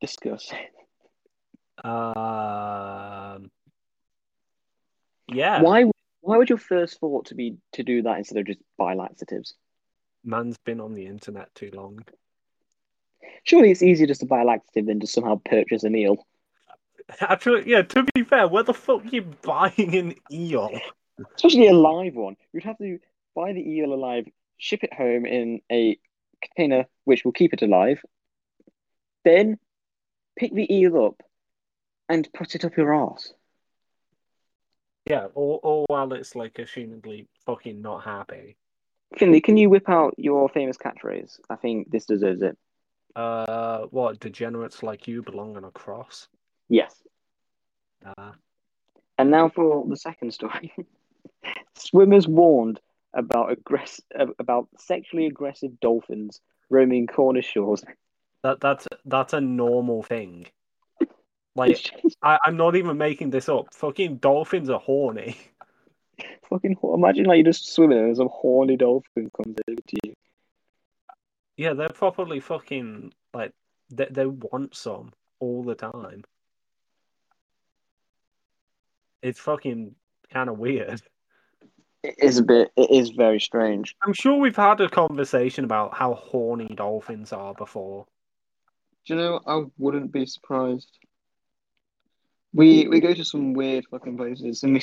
[0.00, 0.52] Discuss.
[1.84, 3.50] Um.
[5.32, 5.84] Yeah, Why?
[6.22, 9.54] Why would your first thought to be to do that instead of just buy laxatives?
[10.24, 12.04] man's been on the internet too long.
[13.44, 16.26] Surely it's easier just to buy a laxative than to somehow purchase an eel.
[17.20, 17.82] Actually, yeah.
[17.82, 20.70] To be fair, where the fuck are you buying an eel?
[21.36, 22.36] Especially a live one.
[22.52, 22.98] You'd have to
[23.34, 24.26] buy the eel alive,
[24.58, 25.98] ship it home in a
[26.42, 28.02] container which will keep it alive,
[29.24, 29.58] then
[30.36, 31.22] pick the eel up
[32.08, 33.32] and put it up your arse.
[35.06, 38.56] Yeah, or or while it's like assumedly fucking not happy.
[39.18, 41.40] Finley, can you whip out your famous catchphrase?
[41.48, 42.56] I think this deserves it.
[43.16, 46.28] Uh, what degenerates like you belong on a cross?
[46.68, 46.94] Yes.
[48.06, 48.32] Uh,
[49.18, 50.72] And now for the second story.
[51.74, 52.80] Swimmers warned
[53.14, 54.00] about aggress-
[54.38, 57.82] about sexually aggressive dolphins roaming Cornish shores.
[58.42, 60.46] that that's that's a normal thing.
[61.56, 61.90] Like
[62.22, 63.74] I, I'm not even making this up.
[63.74, 65.36] Fucking dolphins are horny.
[66.48, 66.76] fucking.
[66.82, 70.14] Imagine like you're just swimming and some horny dolphin comes over to you.
[71.56, 73.52] Yeah, they're properly fucking like
[73.90, 76.24] they they want some all the time.
[79.22, 79.94] It's fucking
[80.32, 81.02] kind of weird.
[82.02, 82.72] It is a bit.
[82.76, 83.94] It is very strange.
[84.02, 88.06] I'm sure we've had a conversation about how horny dolphins are before.
[89.06, 89.40] Do you know?
[89.46, 90.98] I wouldn't be surprised.
[92.52, 94.82] We we go to some weird fucking places and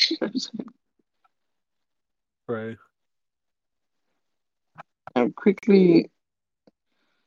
[2.48, 2.78] True.
[5.16, 6.10] I'm quickly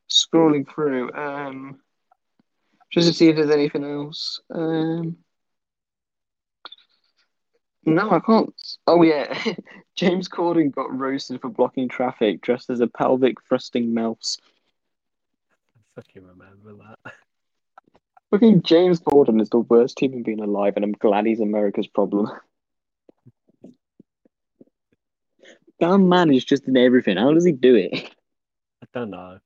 [0.09, 1.81] scrolling through um
[2.91, 4.41] just to see if there's anything else.
[4.55, 5.19] Um
[7.85, 8.55] no, I can't.
[8.87, 9.55] Oh yeah,
[9.95, 14.39] James Corden got roasted for blocking traffic dressed as a pelvic thrusting mouse.
[15.77, 17.13] I fucking remember that.
[18.31, 22.31] Fucking James Corden is the worst human being alive, and I'm glad he's America's problem.
[25.81, 27.17] That man is just in everything.
[27.17, 27.95] How does he do it?
[27.95, 29.39] I don't know.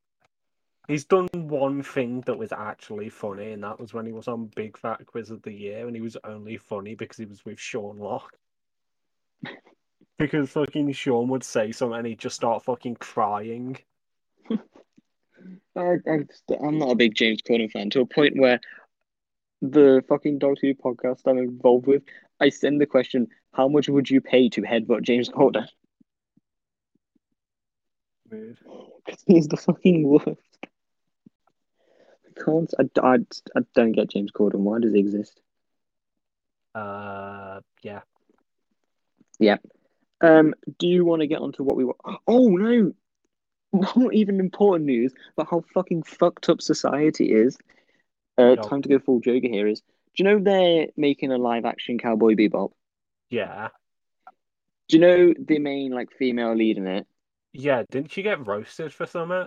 [0.86, 4.50] He's done one thing that was actually funny, and that was when he was on
[4.54, 7.58] Big Fat Quiz of the Year, and he was only funny because he was with
[7.58, 8.32] Sean Lock.
[10.18, 13.78] because fucking Sean would say something and he'd just start fucking crying.
[15.76, 18.60] I, I'm not a big James Corden fan to a point where
[19.60, 22.02] the fucking Doctor Who podcast I'm involved with,
[22.40, 25.66] I send the question, "How much would you pay to headbutt James Corden?"
[28.30, 30.53] Because he's the fucking worst.
[32.36, 32.74] I can't.
[32.78, 33.14] I, I,
[33.56, 34.60] I don't get James Corden.
[34.60, 35.40] Why does he exist?
[36.74, 38.00] Uh, yeah.
[39.38, 39.56] Yeah.
[40.20, 41.98] Um, do you want to get onto what we want?
[42.26, 42.92] Oh no,
[43.72, 47.56] not even important news, but how fucking fucked up society is.
[48.36, 48.62] Uh, No.
[48.62, 49.80] time to go full Joker here is.
[49.80, 52.70] Do you know they're making a live action Cowboy Bebop?
[53.30, 53.68] Yeah.
[54.88, 57.06] Do you know the main like female lead in it?
[57.52, 59.46] Yeah, didn't she get roasted for something?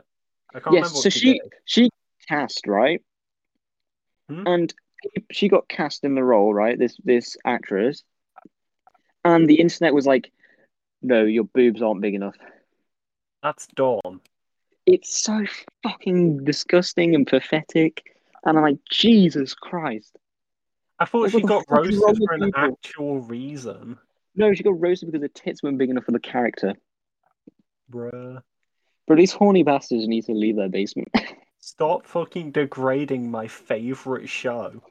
[0.54, 1.90] I can't Yes, remember what so she, she she
[2.28, 3.02] cast right,
[4.30, 4.44] Hmm?
[4.46, 4.74] and
[5.32, 6.78] she got cast in the role right.
[6.78, 8.04] This this actress,
[9.24, 10.32] and the internet was like,
[11.02, 12.36] "No, your boobs aren't big enough."
[13.44, 14.20] That's Dawn.
[14.86, 15.46] It's so
[15.84, 18.04] fucking disgusting and pathetic,
[18.46, 20.18] and I'm like, Jesus Christ!
[21.00, 22.80] I thought she got fuck is wrong roasted for an people?
[22.84, 23.98] actual reason.
[24.36, 26.74] No, she got roasted because the tits weren't big enough for the character.
[27.92, 28.42] Bruh.
[29.08, 31.10] But these horny bastards need to leave their basement.
[31.68, 34.82] Stop fucking degrading my favorite show.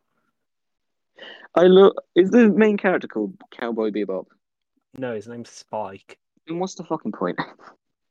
[1.55, 1.95] I look.
[2.15, 4.27] Is the main character called Cowboy Bebop?
[4.99, 6.19] No, his name's Spike.
[6.49, 7.39] And what's the fucking point?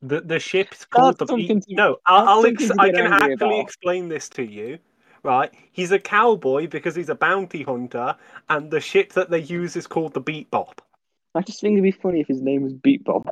[0.02, 3.34] The the ship's called That's the something to- No, I'll, I'll ex- I can actually
[3.34, 3.60] about.
[3.60, 4.80] explain this to you.
[5.22, 8.16] Right, he's a cowboy because he's a bounty hunter,
[8.50, 10.80] and the ship that they use is called the Bebop.
[11.36, 13.28] I just think it'd be funny if his name was Bebop.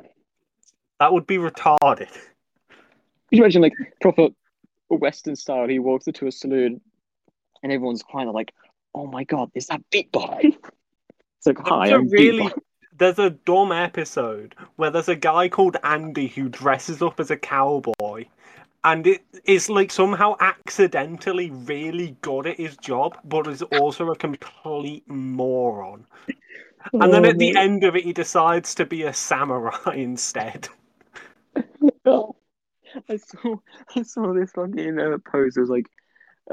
[1.00, 2.08] That would be retarded.
[2.08, 4.28] Could you imagine like proper
[4.90, 5.68] Western style?
[5.68, 6.80] He walks into a saloon,
[7.62, 8.52] and everyone's kind of like,
[8.94, 12.52] "Oh my god, is that Bebop?" it's like, "Hi, There's a I'm really
[12.96, 17.36] there's a dumb episode where there's a guy called Andy who dresses up as a
[17.36, 18.26] cowboy,
[18.84, 24.16] and it is like somehow accidentally really good at his job, but is also a
[24.16, 26.06] complete moron.
[26.92, 30.68] And then Oh, at the end of it, he decides to be a samurai instead.
[32.06, 32.36] Oh,
[33.08, 33.56] I saw
[33.96, 35.56] I saw this fucking uh, post.
[35.56, 35.86] It was like,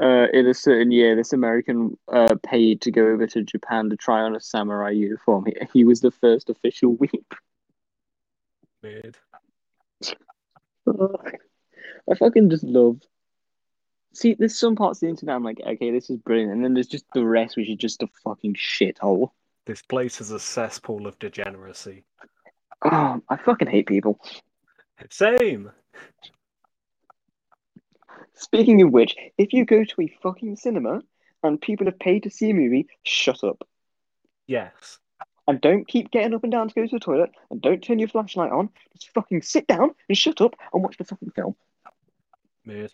[0.00, 3.96] uh, in a certain year, this American uh paid to go over to Japan to
[3.96, 5.46] try on a samurai uniform.
[5.46, 7.34] He, he was the first official weep.
[8.82, 9.16] Weird.
[10.88, 13.00] I fucking just love.
[14.14, 16.74] See, there's some parts of the internet I'm like, okay, this is brilliant, and then
[16.74, 19.30] there's just the rest, which is just a fucking shithole.
[19.64, 22.04] This place is a cesspool of degeneracy.
[22.84, 24.20] Oh, I fucking hate people.
[25.08, 25.70] Same.
[28.34, 31.02] Speaking of which, if you go to a fucking cinema
[31.42, 33.66] and people have paid to see a movie, shut up.
[34.46, 34.98] Yes.
[35.46, 37.98] And don't keep getting up and down to go to the toilet, and don't turn
[37.98, 38.68] your flashlight on.
[38.94, 41.56] Just fucking sit down and shut up and watch the fucking film.
[42.64, 42.92] Weird.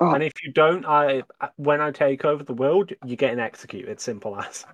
[0.00, 0.12] Oh.
[0.12, 1.22] And if you don't, I
[1.56, 4.00] when I take over the world, you're getting executed.
[4.00, 4.64] Simple as.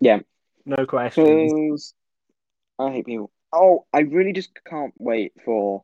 [0.00, 0.20] Yeah.
[0.66, 1.94] No questions.
[2.78, 3.30] I hate people.
[3.52, 5.82] Oh, I really just can't wait for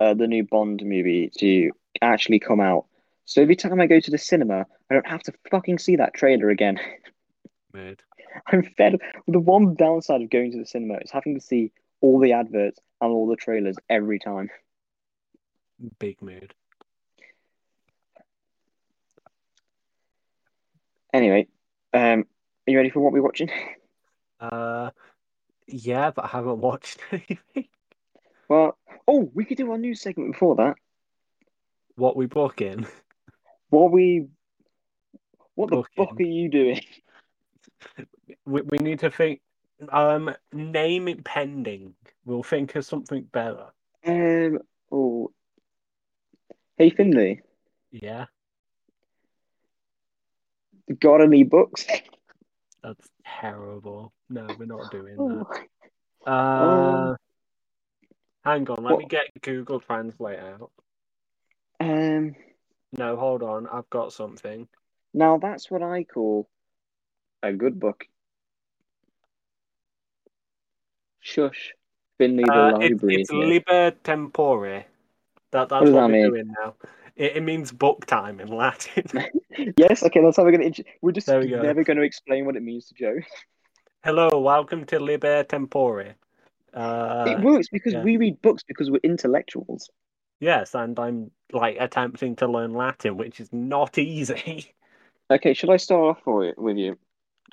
[0.00, 2.86] uh, the new Bond movie to actually come out.
[3.24, 6.14] So every time I go to the cinema, I don't have to fucking see that
[6.14, 6.78] trailer again.
[7.72, 8.02] Mad.
[8.46, 8.94] I'm fed.
[8.94, 9.00] up.
[9.26, 12.78] The one downside of going to the cinema is having to see all the adverts
[13.00, 14.50] and all the trailers every time.
[15.98, 16.54] Big mood.
[21.12, 21.48] Anyway,
[21.94, 22.26] um,
[22.66, 23.50] are you ready for what we're watching?
[24.40, 24.90] Uh,
[25.66, 27.66] yeah, but I haven't watched anything.
[28.48, 28.78] Well,
[29.08, 30.76] oh, we could do our news segment before that.
[31.96, 32.86] What we booking?
[33.70, 34.28] What we,
[35.56, 36.80] what the fuck are you doing?
[38.44, 39.40] We we need to think.
[39.90, 41.94] Um, name it pending.
[42.24, 43.66] We'll think of something better.
[44.04, 44.58] Um,
[44.90, 45.30] oh,
[46.76, 47.42] hey Finley,
[47.92, 48.26] Yeah,
[51.00, 51.86] got any books?
[52.82, 53.08] that's
[53.40, 54.12] terrible.
[54.28, 55.46] No, we're not doing Oh,
[56.26, 56.30] that.
[56.30, 57.16] Uh, Um,
[58.44, 58.82] hang on.
[58.84, 60.70] Let me get Google Translate out.
[61.80, 62.34] um,
[62.92, 63.66] No, hold on.
[63.66, 64.68] I've got something.
[65.14, 66.48] now that's what I call
[67.42, 68.04] a good book.
[71.20, 71.72] Shush,
[72.16, 73.14] Finley the Uh, it's, library.
[73.20, 74.84] it's liber tempore.
[75.50, 76.30] That, that's does what that we're mean?
[76.30, 76.74] doing now.
[77.16, 79.04] It, it means book time in Latin.
[79.76, 80.70] Yes, okay, that's how we're gonna.
[81.02, 81.60] We're just we go.
[81.60, 83.16] never going to explain what it means to Joe.
[84.04, 86.14] Hello, welcome to liber tempore.
[86.74, 88.02] Uh, it works because yeah.
[88.02, 89.90] we read books because we're intellectuals.
[90.40, 94.74] yes, and I'm like attempting to learn Latin, which is not easy.
[95.30, 96.96] Okay, should I start off for it with you?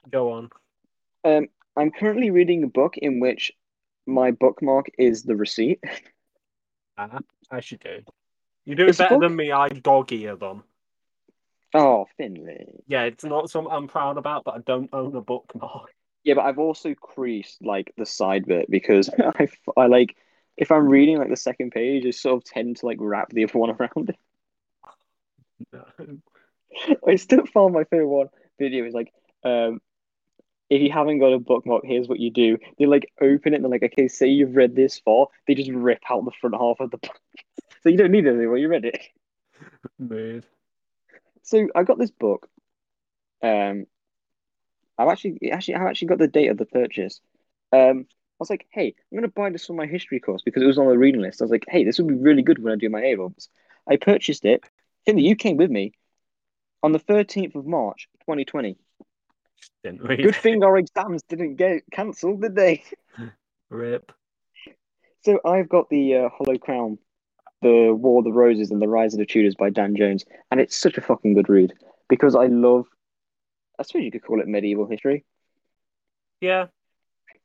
[0.10, 0.50] Go on.
[1.26, 3.52] Um, I'm currently reading a book in which
[4.06, 5.84] my bookmark is the receipt.
[6.98, 7.20] Ah,
[7.52, 8.00] I should do.
[8.64, 9.52] You're doing It's better than me.
[9.52, 10.64] I dog ear them.
[11.74, 12.68] Oh, Finley.
[12.88, 15.94] Yeah, it's not something I'm proud about, but I don't own a bookmark.
[16.26, 19.48] Yeah, but I've also creased like the side bit because I,
[19.78, 20.18] I like
[20.58, 23.44] if I'm reading like the second page, I sort of tend to like wrap the
[23.44, 24.18] other one around it.
[27.08, 29.14] I still found my favorite one video is like,
[29.44, 29.80] um,
[30.70, 32.58] if you haven't got a bookmark, here's what you do.
[32.80, 35.28] They like open it and they're like, okay, say you've read this far.
[35.46, 37.20] They just rip out the front half of the book.
[37.84, 39.00] So you don't need it anymore, you read it.
[40.00, 40.44] Mood.
[41.44, 42.50] So I got this book.
[43.44, 43.86] Um,
[44.98, 47.22] I've actually actually I've actually got the date of the purchase.
[47.72, 50.68] Um, I was like, hey, I'm gonna buy this for my history course because it
[50.68, 51.42] was on the reading list.
[51.42, 53.50] I was like, hey, this would be really good when I do my A levels.
[53.90, 54.64] I purchased it.
[55.06, 55.94] Finley, you came with me
[56.84, 58.78] on the 13th of March, 2020.
[59.84, 62.84] Didn't read Good thing our exams didn't get cancelled, did they?
[63.70, 64.12] Rip.
[65.24, 67.00] So I've got the uh, Hollow Crown,
[67.62, 70.60] the War of the Roses, and the Rise of the Tudors by Dan Jones, and
[70.60, 71.74] it's such a fucking good read
[72.10, 72.86] because I love.
[73.80, 75.26] I suppose you could call it medieval history.
[76.42, 76.68] Yeah.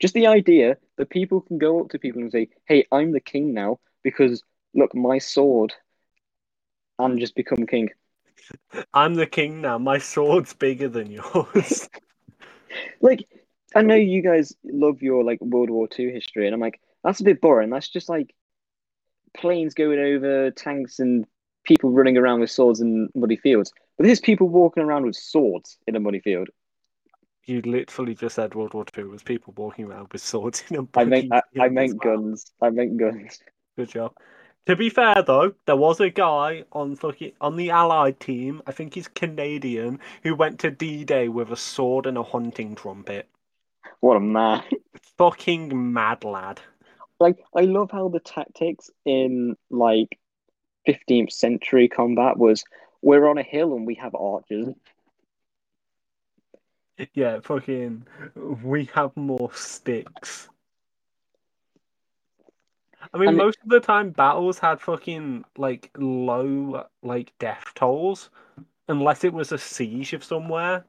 [0.01, 3.21] Just the idea that people can go up to people and say, "Hey, I'm the
[3.21, 4.43] king now because
[4.75, 5.75] look, my sword,"
[6.99, 7.91] and just become king.
[8.95, 9.79] I'm the king now.
[9.79, 11.89] My sword's bigger than yours.
[13.01, 13.27] Like,
[13.75, 17.21] I know you guys love your like World War Two history, and I'm like, that's
[17.21, 17.71] a bit boring.
[17.71, 18.35] That's just like
[19.37, 21.27] planes going over, tanks, and
[21.71, 23.73] people running around with swords in muddy fields.
[23.97, 26.49] But there's people walking around with swords in a muddy field.
[27.47, 30.87] you literally just said World War Two was people walking around with swords in a
[30.97, 32.17] I meant, I, I meant well.
[32.17, 32.51] guns.
[32.61, 33.39] I meant guns.
[33.77, 34.13] Good job.
[34.67, 38.73] To be fair though, there was a guy on fucking on the Allied team, I
[38.73, 43.29] think he's Canadian, who went to D-Day with a sword and a hunting trumpet.
[44.01, 44.63] What a man!
[45.19, 46.61] Fucking mad lad.
[47.19, 50.19] Like, I love how the tactics in like
[50.87, 52.65] 15th century combat was
[53.03, 54.69] we're on a hill and we have archers.
[57.15, 58.07] Yeah, fucking
[58.63, 60.49] we have more sticks.
[63.15, 67.73] I mean, And it- most of the time battles had fucking like low like death
[67.75, 68.29] tolls,
[68.89, 70.85] unless it was a siege of somewhere.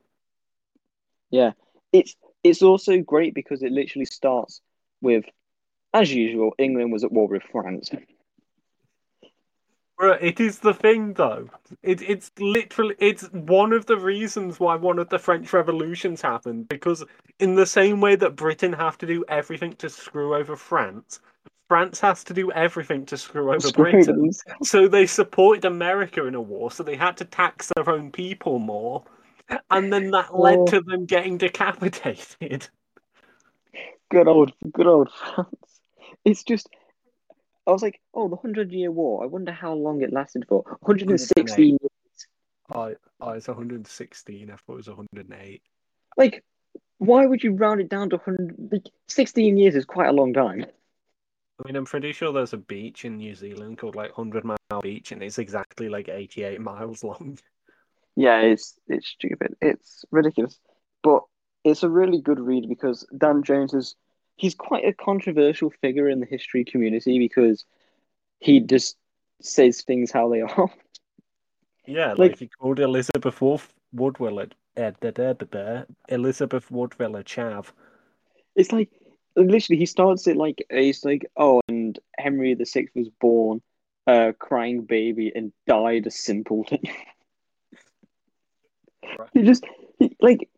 [1.30, 1.54] Yeah,
[1.94, 4.62] it's it's also great because it literally starts
[5.02, 5.24] with,
[5.94, 7.90] as usual, England was at war with France.
[10.02, 11.50] It is the thing though.
[11.84, 16.68] It, it's literally it's one of the reasons why one of the French revolutions happened
[16.70, 17.04] because
[17.40, 21.20] in the same way that Britain have to do everything to screw over France,
[21.68, 24.32] France has to do everything to screw over Britain.
[24.64, 28.60] So they supported America in a war, so they had to tax their own people
[28.60, 29.04] more.
[29.70, 30.66] And then that led Oh.
[30.68, 32.68] to them getting decapitated.
[34.10, 35.80] Good old, good old France.
[36.26, 36.68] It's just,
[37.68, 39.24] I was like, oh, the Hundred Year War.
[39.24, 40.64] I wonder how long it lasted for.
[40.82, 42.28] 116 years.
[42.74, 44.50] Oh, oh, it's 116.
[44.50, 45.62] I thought it was 108.
[46.18, 46.44] Like,
[46.98, 48.72] why would you round it down to 100?
[48.72, 50.66] Like, 16 years is quite a long time.
[51.60, 54.82] I mean, I'm pretty sure there's a beach in New Zealand called like 100 Mile
[54.82, 57.38] Beach, and it's exactly like 88 miles long.
[58.16, 59.56] Yeah, it's it's stupid.
[59.62, 60.60] It's ridiculous,
[61.04, 61.24] but
[61.64, 63.96] it's a really good read because Dan Jones is
[64.42, 67.64] he's quite a controversial figure in the history community because
[68.40, 68.98] he just
[69.40, 70.70] says things how they are.
[71.86, 77.24] Yeah, like, Like- he called Elizabeth a, uh, da, da, da, da, Elizabeth Woodville a
[77.24, 77.72] chav.
[78.56, 78.90] It's like
[79.36, 83.62] literally he starts it like he's like, oh, and Henry the Sixth was born
[84.08, 86.82] a crying baby and died a simpleton.
[89.20, 89.30] Right.
[89.34, 89.66] he just
[90.00, 90.50] he, like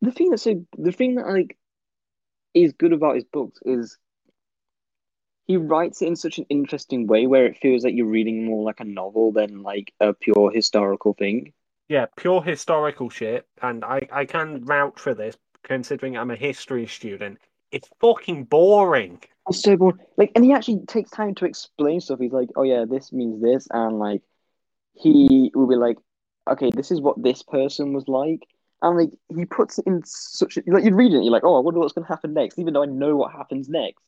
[0.00, 1.56] the thing that's so the thing that like
[2.64, 3.98] is good about his books is
[5.46, 8.64] he writes it in such an interesting way where it feels like you're reading more
[8.64, 11.52] like a novel than like a pure historical thing.
[11.88, 16.86] Yeah, pure historical shit, and I, I can vouch for this considering I'm a history
[16.86, 17.38] student.
[17.70, 19.20] It's fucking boring.
[19.48, 19.98] It's so boring.
[20.16, 22.18] Like, and he actually takes time to explain stuff.
[22.18, 24.22] He's like, "Oh yeah, this means this," and like,
[24.94, 25.98] he will be like,
[26.50, 28.42] "Okay, this is what this person was like,"
[28.82, 31.44] and like, he puts it in such a, like you read it, and you're like,
[31.44, 34.02] "Oh, I wonder what's gonna happen next," even though I know what happens next.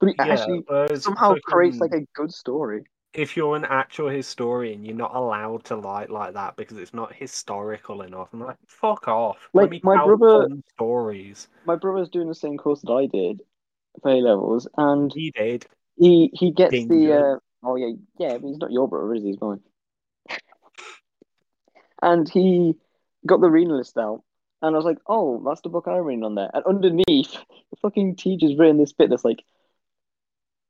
[0.00, 2.84] But he Yeah, actually whereas somehow fucking- creates like a good story.
[3.14, 7.12] if you're an actual historian, you're not allowed to write like that because it's not
[7.14, 8.28] historical enough.
[8.32, 9.48] I'm like, fuck off.
[9.54, 11.46] Like, Let me my brother- stories.
[11.64, 13.40] My brother's doing the same course that I did,
[14.02, 15.64] for A levels, and He did.
[15.96, 19.28] he he gets the uh, oh yeah yeah, but he's not your brother, is he?
[19.30, 19.60] He's mine.
[22.02, 22.76] And he
[23.26, 24.22] got the reading list out,
[24.62, 26.50] and I was like, oh, that's the book I'm reading on there.
[26.52, 27.32] And underneath,
[27.70, 29.42] the fucking teacher's written this bit that's like,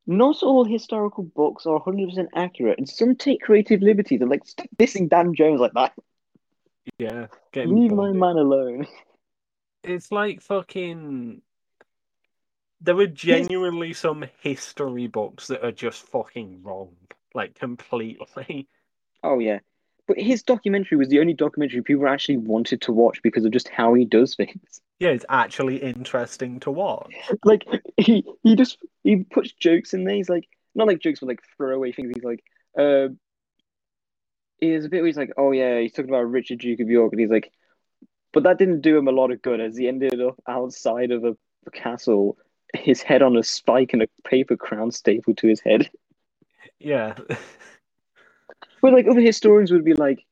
[0.06, 4.20] not all historical books are 100% accurate, and some take creative liberties.
[4.20, 5.92] I'm like, stop dissing Dan Jones like that.
[6.98, 7.26] Yeah.
[7.54, 8.86] Leave my man alone.
[9.86, 11.42] It's like fucking.
[12.80, 16.96] There are genuinely some history books that are just fucking wrong.
[17.34, 18.66] Like, completely.
[19.22, 19.60] Oh yeah.
[20.06, 23.68] But his documentary was the only documentary people actually wanted to watch because of just
[23.68, 24.80] how he does things.
[25.00, 27.12] Yeah, it's actually interesting to watch.
[27.44, 30.14] Like he he just he puts jokes in there.
[30.14, 32.12] He's like not like jokes, but like throwaway things.
[32.14, 32.44] He's like,
[32.78, 33.08] uh,
[34.60, 37.12] there's a bit where he's like, oh yeah, he's talking about Richard Duke of York,
[37.12, 37.50] and he's like,
[38.32, 41.24] but that didn't do him a lot of good as he ended up outside of
[41.24, 41.36] a,
[41.66, 42.36] a castle,
[42.74, 45.90] his head on a spike and a paper crown stapled to his head.
[46.78, 47.14] Yeah.
[48.84, 50.26] But like other historians would be like,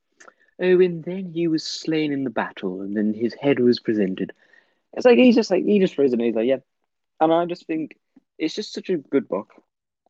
[0.61, 4.35] oh, and then he was slain in the battle, and then his head was presented.
[4.93, 6.21] It's like he's just like he just throws it.
[6.21, 6.59] He's like, yeah,
[7.19, 7.97] and I just think
[8.37, 9.55] it's just such a good book.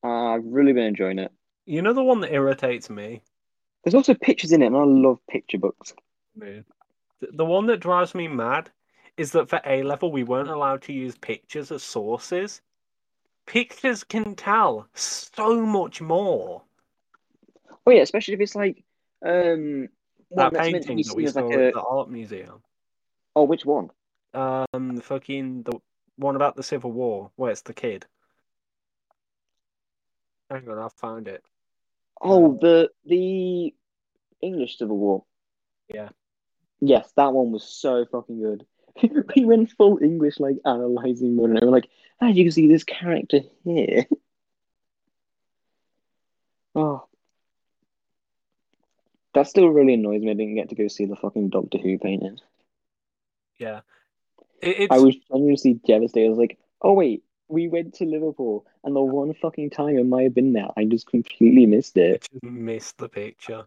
[0.03, 1.31] Uh, I've really been enjoying it.
[1.67, 3.23] You know the one that irritates me?
[3.85, 5.95] There's also pictures in it, and I love picture books.
[7.21, 8.71] The the one that drives me mad
[9.17, 12.61] is that for A level we weren't allowed to use pictures as sources.
[13.47, 16.65] Pictures can tell so much more.
[17.87, 18.85] Oh yeah, especially if it's like
[19.25, 19.89] um
[20.31, 22.63] That one that's meant to painting that we saw like at the art museum.
[23.37, 23.91] oh, which one?
[24.35, 25.79] Um, fucking the
[26.17, 28.07] one about the Civil War, where it's the kid.
[30.51, 31.43] Hang on, I found it.
[32.21, 33.75] Oh, the the
[34.41, 35.25] English Civil War.
[35.93, 36.11] Yeah.
[36.81, 38.67] Yes, that one was so fucking good.
[39.37, 41.89] we went full English, like analyzing one, and we're like,
[42.21, 44.07] did you see this character here?
[46.75, 47.05] Oh,
[49.35, 50.31] that still really annoys me.
[50.31, 52.39] I didn't get to go see the fucking Doctor Who painting.
[53.59, 53.81] Yeah.
[54.61, 56.27] It, it's I was genuinely devastated.
[56.27, 60.03] I was like, oh wait, we went to Liverpool, and the one fucking time I
[60.03, 62.29] might have been there, I just completely missed I it.
[62.33, 63.65] just missed the picture.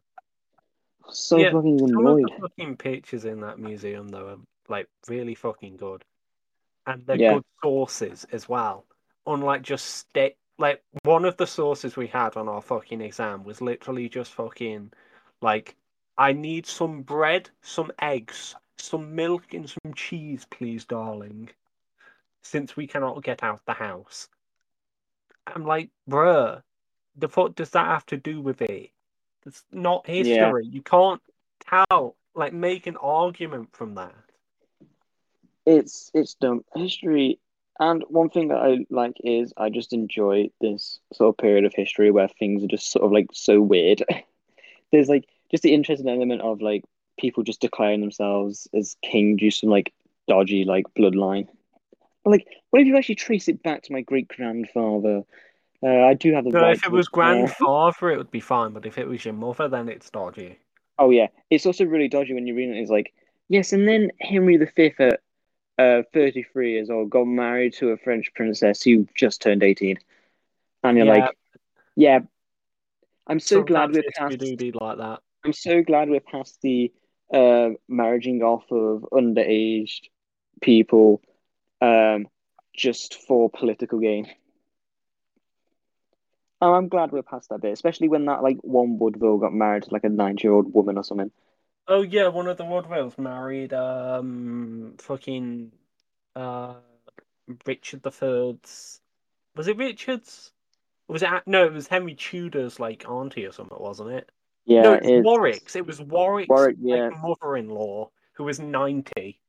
[1.11, 4.37] So Yeah, fucking Some of the fucking pictures in that museum though are
[4.67, 6.03] like really fucking good.
[6.87, 7.33] And they're Yeah.
[7.35, 8.85] good sources as well.
[9.27, 13.61] Unlike just stick like one of the sources we had on our fucking exam was
[13.61, 14.91] literally just fucking
[15.41, 15.75] like
[16.17, 21.49] I need some bread, some eggs, some milk and some cheese, please, darling.
[22.41, 24.29] Since we cannot get out the house.
[25.47, 26.61] I'm like, bruh,
[27.15, 28.91] the fuck does that have to do with it?
[29.45, 30.35] It's not history.
[30.35, 30.51] Yeah.
[30.63, 31.21] You can't
[31.89, 34.15] tell, like, make an argument from that.
[35.65, 37.39] It's it's dumb history.
[37.79, 41.73] And one thing that I like is I just enjoy this sort of period of
[41.73, 44.03] history where things are just sort of like so weird.
[44.91, 46.83] There's like just the interesting element of like
[47.19, 49.93] people just declaring themselves as king due to some like
[50.27, 51.47] dodgy like bloodline.
[52.23, 55.23] But, like, what if you actually trace it back to my great grandfather?
[55.83, 58.71] Uh, I do have the No, right if it was grandfather, it would be fine,
[58.71, 60.57] but if it was your mother, then it's dodgy.
[60.97, 62.77] Oh yeah, it's also really dodgy when you read it.
[62.77, 63.13] It's like
[63.49, 65.19] yes, and then Henry V at
[65.77, 69.97] uh, 33 years old got married to a French princess who just turned 18,
[70.83, 71.13] and you're Yeah.
[71.13, 71.37] like,
[71.95, 72.19] yeah,
[73.27, 74.37] I'm so glad we're past.
[74.37, 75.19] do be like that.
[75.43, 76.91] I'm so glad we're past the
[77.33, 80.09] uh, marrying off of underaged
[80.61, 81.21] people
[81.81, 82.27] um,
[82.75, 84.27] just for political gain.
[86.61, 89.83] Oh, I'm glad we're past that bit, especially when that like one Woodville got married
[89.83, 91.31] to like a nine-year-old woman or something.
[91.87, 95.71] Oh yeah, one of the Woodvilles married um fucking
[96.35, 96.75] uh
[97.65, 99.01] Richard the Third's
[99.55, 100.51] was it Richard's?
[101.07, 104.31] Was it no, it was Henry Tudor's like auntie or something, wasn't it?
[104.65, 105.75] Yeah, no, it was it's Warwick's.
[105.75, 109.39] It was Warwick's Warwick, like, mother-in-law who was ninety.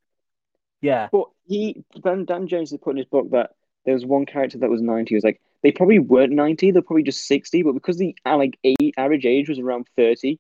[0.83, 3.55] Yeah, But he, Dan, Dan Jones has put in his book that
[3.87, 5.09] there was one character that was 90.
[5.09, 8.59] He was like, they probably weren't 90, they're probably just 60, but because the like
[8.63, 10.39] age, average age was around 30,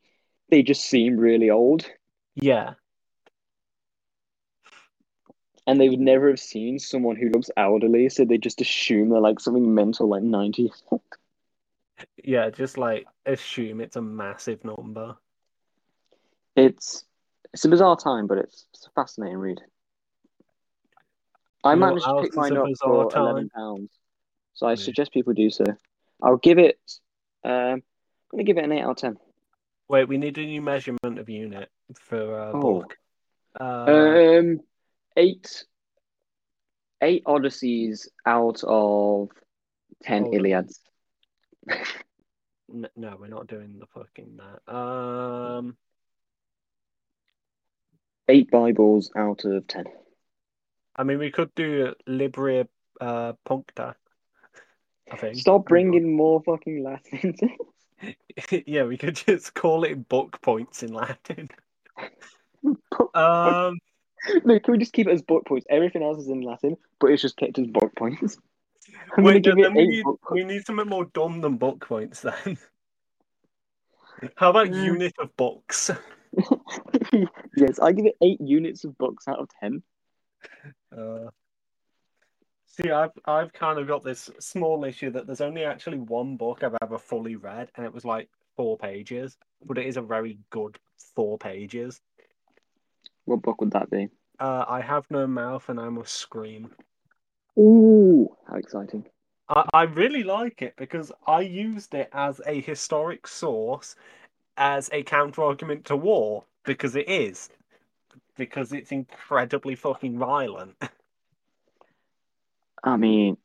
[0.50, 1.86] they just seemed really old.
[2.34, 2.74] yeah,
[5.66, 9.20] And they would never have seen someone who looks elderly, so they just assume they're
[9.20, 10.72] like something mental, like 90.
[12.24, 12.50] yeah.
[12.50, 15.16] Just like assume it's a massive number.
[16.54, 17.04] It's
[17.52, 19.60] it's a bizarre time, but it's, it's a fascinating read.
[21.64, 23.50] I You managed to pick mine up for eleven time?
[23.54, 23.90] pounds,
[24.54, 24.76] so I Yeah.
[24.76, 25.64] suggest people do so.
[26.22, 26.78] I'll give it.
[27.44, 27.82] Um, I'm
[28.30, 29.16] gonna give it an eight out of ten.
[29.88, 32.60] Wait, we need a new measurement of unit for uh, Oh.
[32.60, 32.96] book.
[33.58, 33.64] Uh,
[34.38, 34.60] Um,
[35.16, 35.64] eight.
[37.02, 39.30] eight Odysseys out of
[40.02, 40.80] ten Iliads.
[42.68, 44.72] No, we're not doing the fucking that.
[44.72, 45.76] Um,
[48.28, 49.84] Eight Bibles out of ten.
[50.96, 52.66] I mean, we could do Libria
[53.00, 53.94] uh, Puncta.
[55.10, 55.36] I think.
[55.36, 57.36] Stop bringing more fucking Latin.
[58.66, 61.48] yeah, we could just call it book points in Latin.
[63.14, 63.78] Um,
[64.44, 65.66] no, can we just keep it as book points?
[65.70, 68.38] Everything else is in Latin, but it's just kept as book points.
[69.16, 72.58] I'm wait, no, then we need, we need something more dumb than book points then.
[74.36, 74.84] How about Mm.
[74.84, 75.90] unit of books?
[77.56, 79.82] yes, I give it eight units of books out of ten.
[80.96, 81.30] Uh,
[82.66, 86.62] see, I've I've kind of got this small issue that there's only actually one book
[86.62, 90.38] I've ever fully read, and it was like four pages, but it is a very
[90.50, 90.78] good
[91.14, 92.00] four pages.
[93.26, 94.08] What book would that be?
[94.38, 96.70] Uh, I have no mouth and I must scream.
[97.58, 99.04] Ooh, how exciting!
[99.48, 103.96] I, I really like it because I used it as a historic source,
[104.56, 107.50] as a counter argument to war, because it is.
[108.36, 110.76] Because it's incredibly fucking violent.
[112.84, 113.36] I mean,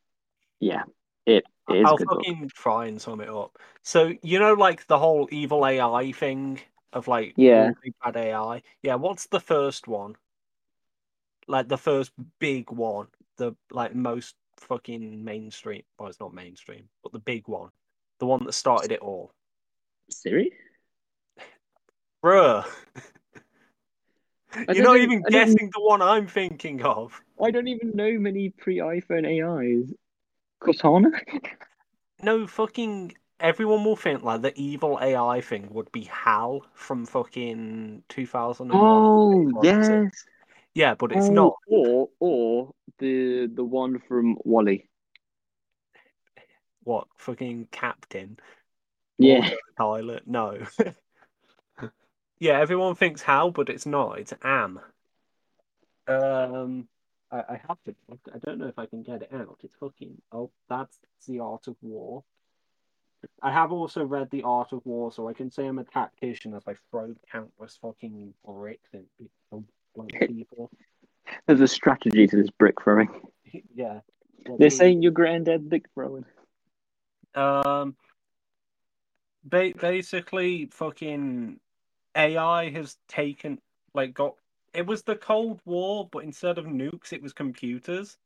[0.60, 0.84] yeah,
[1.26, 2.20] it, is I'll good book.
[2.20, 3.58] fucking try and sum it up.
[3.82, 6.60] So, you know, like the whole evil AI thing
[6.94, 7.72] of like, Yeah.
[8.04, 8.62] bad AI?
[8.84, 10.16] Yeah, what's the first one?
[11.48, 15.84] Like the first big one, the like most fucking mainstream.
[15.98, 17.70] Well, it's not mainstream, but the big one,
[18.20, 19.32] the one that started it all.
[20.10, 20.52] Siri?
[22.24, 22.66] Bruh.
[24.70, 27.20] You're not think- even I guessing the one I'm thinking of.
[27.42, 29.94] I don't even know many pre-iPhone AIs.
[30.62, 31.10] Cortana?
[32.22, 38.04] No, fucking everyone will think like the evil AI thing would be Hal from fucking
[38.10, 38.80] 2001.
[38.80, 40.02] Oh, Or is it?
[40.02, 40.26] yes.
[40.74, 41.56] Yeah, but it's Oh, not.
[41.68, 44.88] Or or the the one from WALL-E.
[46.84, 48.38] What, fucking Captain?
[49.18, 49.50] Yeah.
[49.78, 50.24] pilot.
[50.26, 50.66] No.
[52.40, 54.20] yeah, everyone thinks Hal, but it's not.
[54.20, 54.80] It's AM.
[56.08, 56.88] Um,
[57.32, 57.96] I, I have to.
[58.34, 59.60] I don't know if I can get it out.
[59.64, 60.22] It's fucking.
[60.32, 62.24] Oh, that's The Art of War.
[63.42, 66.54] I have also read The Art of War, so I can say I'm a tactician
[66.54, 69.02] as I throw countless fucking bricks at
[70.28, 70.70] people.
[71.48, 73.10] There's a strategy to this brick throwing.
[73.76, 74.00] yeah.
[74.46, 76.26] Yeah, They're so- saying your granddad brick throwing.
[77.36, 77.96] Um,
[79.44, 81.60] ba- basically, fucking
[82.16, 83.60] AI has taken
[83.94, 84.36] like got
[84.74, 88.18] it was the Cold War, but instead of nukes, it was computers.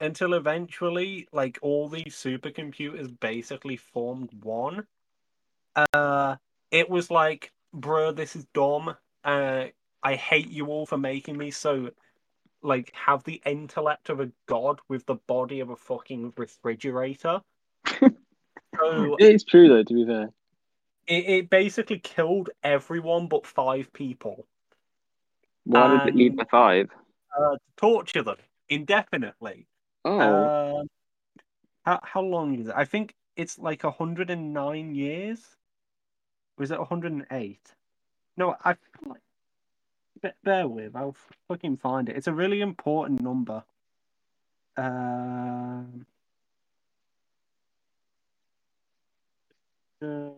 [0.00, 4.86] Until eventually, like all these supercomputers basically formed one.
[5.92, 6.36] Uh,
[6.70, 8.94] it was like, bro, this is dumb.
[9.24, 9.66] Uh,
[10.02, 11.90] I hate you all for making me so
[12.62, 17.40] like have the intellect of a god with the body of a fucking refrigerator.
[18.00, 20.30] so It's true though, to be fair.
[21.06, 24.46] it, it basically killed everyone but five people.
[25.64, 26.88] Why did it leave the five?
[27.36, 28.36] Uh, to torture them
[28.68, 29.66] indefinitely.
[30.06, 30.88] Oh, Um,
[31.84, 32.74] how how long is it?
[32.76, 35.56] I think it's like hundred and nine years.
[36.58, 37.74] Or is it hundred and eight?
[38.36, 39.22] No, I like.
[40.44, 41.16] Bear with, I'll
[41.48, 42.16] fucking find it.
[42.16, 43.64] It's a really important number.
[44.76, 46.06] Um.
[50.02, 50.30] uh,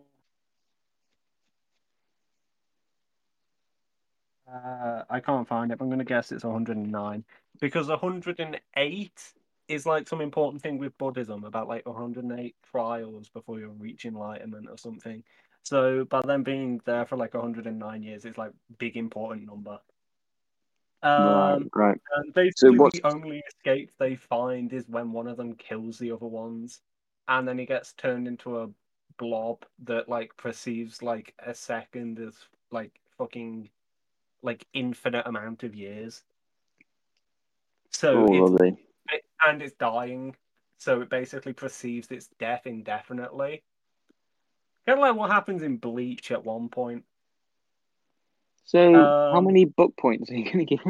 [4.51, 5.79] Uh, I can't find it.
[5.81, 7.25] I'm going to guess it's 109
[7.61, 9.33] because 108
[9.69, 14.67] is like some important thing with Buddhism about like 108 trials before you reach enlightenment
[14.69, 15.23] or something.
[15.63, 19.79] So by them being there for like 109 years, it's like big important number.
[21.03, 22.01] right, Um, right.
[22.17, 26.11] and basically what's- the only escape they find is when one of them kills the
[26.11, 26.81] other ones,
[27.29, 28.71] and then he gets turned into a
[29.19, 32.37] blob that like perceives like a second as
[32.71, 33.69] like fucking
[34.43, 36.23] like infinite amount of years.
[37.91, 38.79] So Oh, it's.
[39.45, 40.37] And it's dying,
[40.79, 43.63] so it basically perceives its death indefinitely.
[44.87, 47.05] Kind of like what happens in Bleach at one point.
[48.65, 50.81] So, how Um, many book points are you gonna give?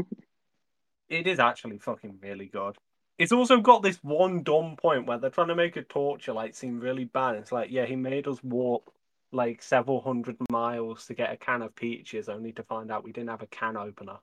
[1.10, 2.76] It is actually fucking really good.
[3.18, 6.54] It's also got this one dumb point where they're trying to make a torture light
[6.54, 7.34] seem really bad.
[7.36, 8.92] It's like, yeah, he made us walk
[9.32, 13.12] like several hundred miles to get a can of peaches, only to find out we
[13.12, 14.18] didn't have a can opener.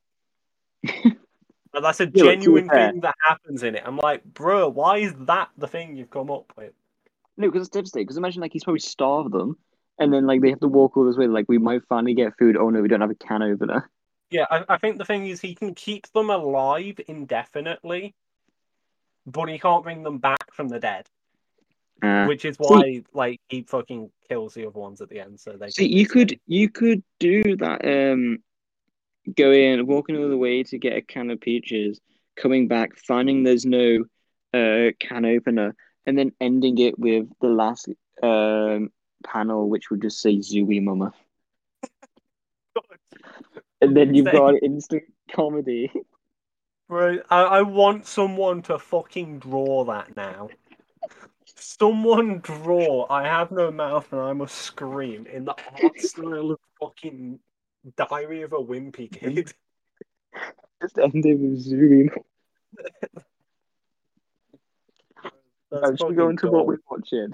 [1.76, 3.84] But that's a genuine thing that happens in it.
[3.86, 6.71] I'm like, bro, why is that the thing you've come up with?
[7.36, 8.05] No, because it's devastating.
[8.05, 9.57] Because imagine like he's probably starved them,
[9.99, 11.28] and then like they have to walk all this way.
[11.28, 12.55] Like we might finally get food.
[12.55, 13.91] Oh no, we don't have a can opener.
[14.32, 18.15] Yeah, I, I think the thing is he can keep them alive indefinitely.
[19.26, 21.09] but he can't bring them back from the dead,
[22.01, 25.41] Uh, which is see- why like he fucking kills the other ones at the end.
[25.41, 27.84] So they see, you could you could do that.
[27.84, 28.39] Um,
[29.34, 31.99] going walking all the way to get a can of peaches,
[32.36, 34.05] coming back, finding there's no
[34.53, 37.89] uh can opener, and then ending it with the last
[38.21, 38.89] um
[39.26, 41.13] panel, which would just say "Zoo-Wee Mama,"
[43.82, 45.91] and then you've got instant comedy.
[46.88, 50.49] Bro, I, I want someone to fucking draw that now.
[51.55, 56.59] Someone draw I have no mouth and I must scream in the art style of
[56.80, 57.39] fucking
[57.95, 59.53] Diary of a Wimpy Kid.
[60.81, 62.09] Just end it with.
[65.71, 67.33] That's I'm just going to what we're watching.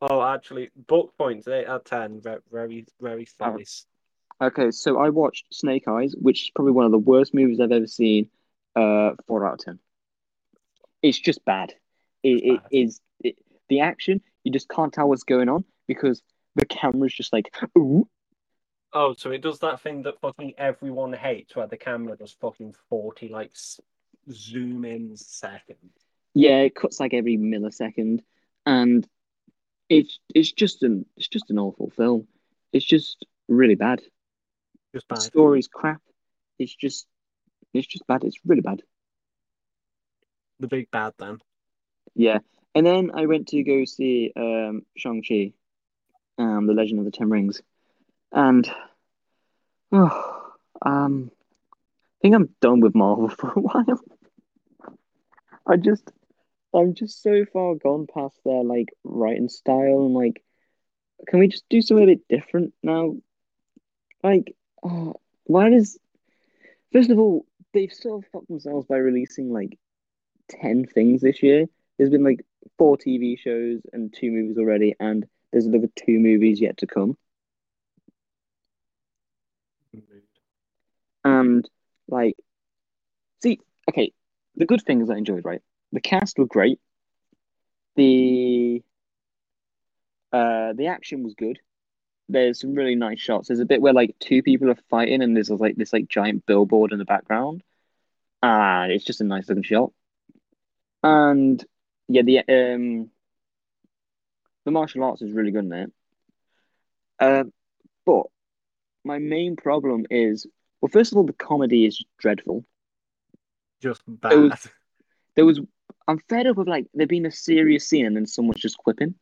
[0.00, 2.20] Oh, actually, book points eight out of ten.
[2.20, 3.58] Very, very, very Oh.
[4.42, 7.72] Okay, so I watched Snake Eyes, which is probably one of the worst movies I've
[7.72, 8.28] ever seen.
[8.76, 9.78] Uh, four out of ten.
[11.02, 11.72] It's just bad.
[12.22, 12.68] It, it bad.
[12.72, 13.36] is it,
[13.68, 14.20] the action.
[14.42, 16.22] You just can't tell what's going on because
[16.56, 18.08] the camera's just like ooh.
[18.94, 22.74] Oh, so it does that thing that fucking everyone hates, where the camera does fucking
[22.88, 23.80] forty like s-
[24.30, 26.06] zoom in seconds.
[26.32, 28.20] Yeah, it cuts like every millisecond,
[28.64, 29.06] and
[29.88, 32.28] it's it's just an it's just an awful film.
[32.72, 34.00] It's just really bad.
[34.94, 35.22] Just The bad.
[35.22, 36.00] story's crap.
[36.58, 37.06] It's just
[37.72, 38.22] it's just bad.
[38.24, 38.82] It's really bad.
[40.60, 41.38] The big bad then.
[42.14, 42.38] Yeah.
[42.76, 45.52] And then I went to go see um Shang-Chi,
[46.38, 47.60] um, The Legend of the Ten Rings.
[48.34, 48.68] And
[49.92, 50.52] oh,
[50.84, 54.00] um I think I'm done with Marvel for a while.
[55.66, 56.10] I just
[56.74, 60.42] I'm just so far gone past their like writing style and like
[61.28, 63.14] can we just do something a bit different now?
[64.22, 65.14] Like oh,
[65.44, 65.98] why does
[66.92, 69.78] first of all, they've sort of fucked themselves by releasing like
[70.48, 71.66] 10 things this year.
[71.98, 72.44] There's been like
[72.78, 77.16] four TV shows and two movies already, and there's another two movies yet to come.
[81.24, 81.68] And
[82.08, 82.36] like,
[83.42, 83.60] see,
[83.90, 84.12] okay,
[84.56, 85.62] the good things I enjoyed, right?
[85.92, 86.80] The cast were great.
[87.96, 88.82] The
[90.32, 91.60] uh the action was good.
[92.28, 93.48] There's some really nice shots.
[93.48, 96.46] There's a bit where like two people are fighting, and there's like this like giant
[96.46, 97.62] billboard in the background,
[98.42, 99.92] and it's just a nice looking shot.
[101.02, 101.64] And
[102.08, 103.10] yeah, the um
[104.64, 105.92] the martial arts is really good in it.
[107.20, 107.52] Um,
[108.06, 108.26] but
[109.04, 110.46] my main problem is,
[110.84, 112.62] well, first of all, the comedy is dreadful.
[113.80, 114.34] Just bad.
[114.38, 114.68] was-
[115.34, 115.60] There was,
[116.06, 119.14] I'm fed up with like there being a serious scene and then someone's just quipping.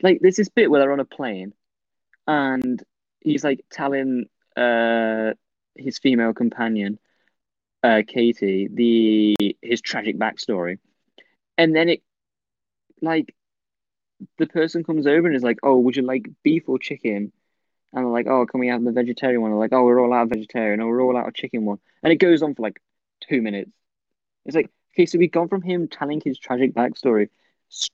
[0.00, 1.52] Like there's this bit where they're on a plane,
[2.28, 2.80] and
[3.20, 4.26] he's like telling
[4.56, 5.32] uh
[5.74, 7.00] his female companion,
[7.82, 10.78] uh Katy, the his tragic backstory,
[11.58, 12.02] and then it,
[13.02, 13.34] like,
[14.38, 17.32] the person comes over and is like, "Oh, would you like beef or chicken?"
[17.96, 20.12] And they're like, "Oh, can we have the vegetarian one?" They're like, "Oh, we're all
[20.12, 20.80] out of vegetarian.
[20.80, 22.80] Oh, we're all out of chicken one." And it goes on for like
[23.20, 23.72] two minutes.
[24.44, 27.30] It's like, okay, so we've gone from him telling his tragic backstory,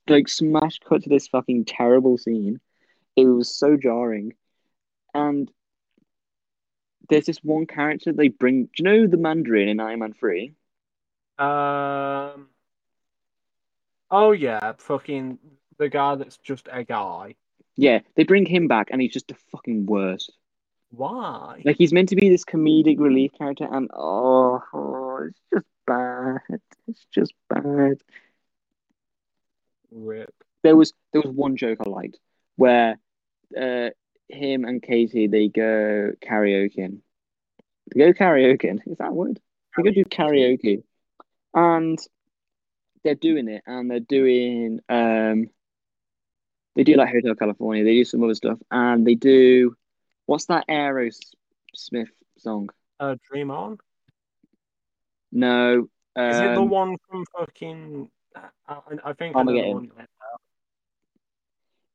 [0.09, 2.61] like smash cut to this fucking terrible scene.
[3.17, 4.35] It was so jarring.
[5.15, 5.51] And
[7.09, 8.65] there's this one character they bring.
[8.65, 10.55] Do you know the Mandarin in Iron Man 3?
[11.39, 12.49] Um.
[14.11, 15.39] Oh yeah, fucking
[15.79, 17.37] the guy that's just a guy.
[17.77, 20.33] Yeah, they bring him back and he's just the fucking worst.
[20.91, 21.63] Why?
[21.65, 26.61] Like he's meant to be this comedic relief character, and oh, oh, it's just bad.
[26.87, 27.97] It's just bad.
[29.91, 30.35] Rip.
[30.63, 32.19] There was there was one joke I liked
[32.57, 32.99] where
[33.59, 33.89] uh
[34.29, 37.01] him and Katy they go karaoke.
[37.95, 38.79] They go karaoke.
[38.87, 39.41] Is that word?
[39.77, 40.83] They go do karaoke,
[41.55, 41.99] and
[43.03, 45.49] they're doing it, and they're doing um.
[46.75, 47.85] They do like Hotel California.
[47.85, 49.77] They do some other stuff, and they do
[50.27, 52.09] what's that Aerosmith
[52.39, 52.71] song?
[52.99, 53.79] Uh, Dream On.
[55.33, 58.11] No, Is it the um, one from fucking?
[58.35, 60.07] I, I think I know the Armageddon.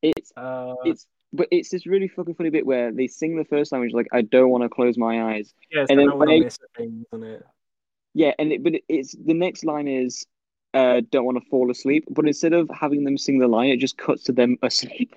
[0.02, 3.72] it's Uh, it's but it's this really fucking funny bit where they sing the first
[3.72, 6.20] line, which is like, "I don't want to close my eyes." yeah, and then when
[6.20, 7.46] when I- miss a thing, isn't it?
[8.14, 10.26] Yeah, and it, but it's the next line is,
[10.74, 13.78] uh, "Don't want to fall asleep," but instead of having them sing the line, it
[13.80, 15.16] just cuts to them asleep.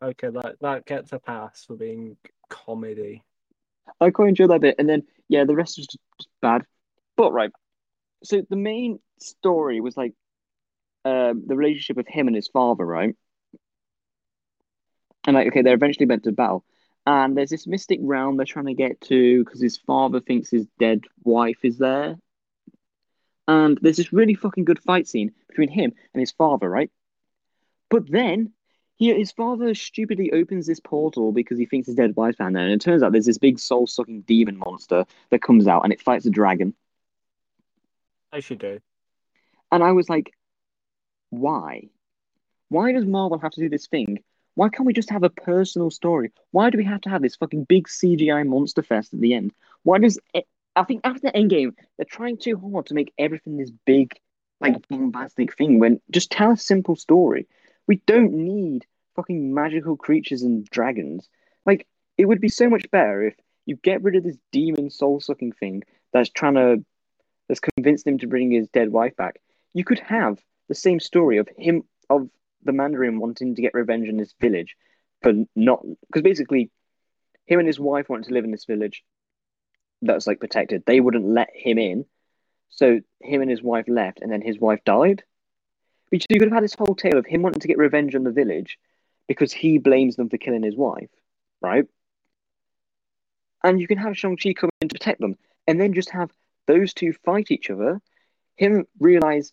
[0.00, 2.16] Okay, that that gets a pass for being
[2.48, 3.22] comedy.
[4.00, 6.62] I quite enjoy that bit, and then yeah, the rest is just, just bad.
[7.16, 7.50] But right,
[8.22, 10.14] so the main story was like,
[11.04, 13.16] um, the relationship of him and his father, right?
[15.24, 16.64] And like, okay, they're eventually meant to battle,
[17.06, 20.66] and there's this mystic realm they're trying to get to because his father thinks his
[20.78, 22.16] dead wife is there.
[23.48, 26.90] And there's this really fucking good fight scene between him and his father, right?
[27.88, 28.52] But then
[28.96, 32.64] he, his father stupidly opens this portal because he thinks his dead wife's found there,
[32.64, 35.92] and it turns out there's this big soul sucking demon monster that comes out and
[35.92, 36.74] it fights a dragon.
[38.32, 38.80] I should do.
[39.72, 40.32] And I was like,
[41.30, 41.88] why?
[42.68, 44.18] Why does Marvel have to do this thing?
[44.56, 46.32] Why can't we just have a personal story?
[46.50, 49.52] Why do we have to have this fucking big CGI monster fest at the end?
[49.84, 50.46] Why does it,
[50.78, 54.12] I think after the Endgame they're trying too hard to make everything this big,
[54.60, 55.80] like bombastic thing?
[55.80, 57.48] When just tell a simple story.
[57.88, 61.28] We don't need fucking magical creatures and dragons.
[61.66, 63.34] Like it would be so much better if
[63.66, 66.84] you get rid of this demon soul sucking thing that's trying to
[67.48, 69.40] that's convinced him to bring his dead wife back.
[69.74, 72.28] You could have the same story of him of
[72.62, 74.76] the Mandarin wanting to get revenge in this village
[75.22, 76.70] for not because basically
[77.46, 79.02] him and his wife wanted to live in this village
[80.02, 80.84] that's like protected.
[80.86, 82.04] They wouldn't let him in,
[82.70, 85.22] so him and his wife left, and then his wife died.
[86.10, 88.24] But you could have had this whole tale of him wanting to get revenge on
[88.24, 88.78] the village
[89.26, 91.10] because he blames them for killing his wife,
[91.60, 91.84] right?
[93.62, 95.36] And you can have Shang-Chi come in to protect them,
[95.66, 96.30] and then just have
[96.66, 98.00] those two fight each other.
[98.56, 99.52] Him realize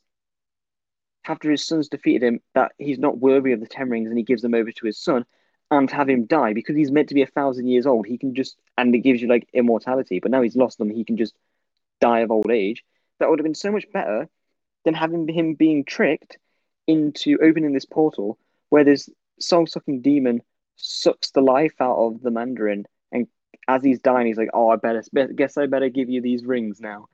[1.27, 4.23] after his sons defeated him that he's not worthy of the Ten Rings and he
[4.23, 5.25] gives them over to his son
[5.71, 8.05] and have him die because he's meant to be a thousand years old.
[8.05, 10.89] He can just, and it gives you like immortality, but now he's lost them.
[10.89, 11.33] He can just
[11.99, 12.83] die of old age.
[13.19, 14.29] That would have been so much better
[14.83, 16.37] than having him being tricked
[16.87, 18.37] into opening this portal
[18.69, 19.09] where this
[19.39, 20.41] soul sucking demon
[20.75, 22.85] sucks the life out of the Mandarin.
[23.11, 23.27] And
[23.67, 25.03] as he's dying, he's like, Oh, I better,
[25.35, 27.07] guess I better give you these rings now.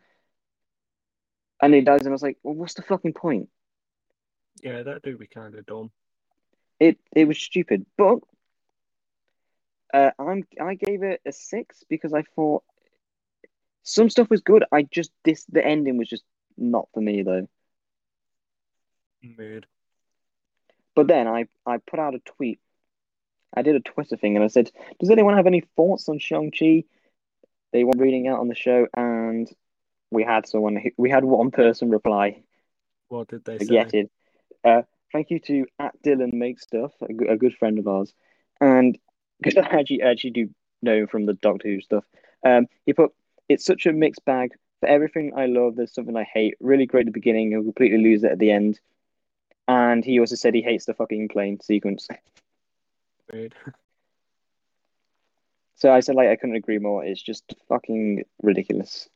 [1.62, 3.50] And he dies, and I was like, Well, what's the fucking point?
[4.62, 5.92] Yeah, that do be kind of dumb.
[6.80, 8.20] It it was stupid, but
[9.94, 12.64] uh, I'm I gave it a six because I thought
[13.84, 14.64] some stuff was good.
[14.72, 16.24] I just this the ending was just
[16.58, 17.48] not for me though.
[19.38, 19.68] Weird.
[20.96, 22.60] But then I I put out a tweet.
[23.54, 26.52] I did a Twitter thing and I said, "Does anyone have any thoughts on Shang
[26.52, 26.84] Chi?"
[27.74, 29.50] They were reading out on the show, and
[30.10, 30.84] we had someone.
[30.98, 32.44] We had one person reply.
[33.08, 34.00] What did they Forget say?
[34.00, 34.12] it.
[34.64, 34.82] Uh,
[35.12, 38.14] thank you to at Dylan Make Stuff, a, good- a good friend of ours,
[38.60, 38.98] and
[39.42, 40.50] because I actually actually do
[40.82, 42.04] know from the Doctor Who stuff.
[42.46, 43.12] Um, he put
[43.50, 44.52] it's such a mixed bag.
[44.80, 46.56] For everything I love, there's something I hate.
[46.60, 48.80] Really great at the beginning, he'll completely lose it at the end.
[49.68, 52.08] And he also said he hates the fucking plane sequence.
[53.32, 53.54] Weird.
[55.76, 57.04] So I said like I couldn't agree more.
[57.04, 59.08] It's just fucking ridiculous.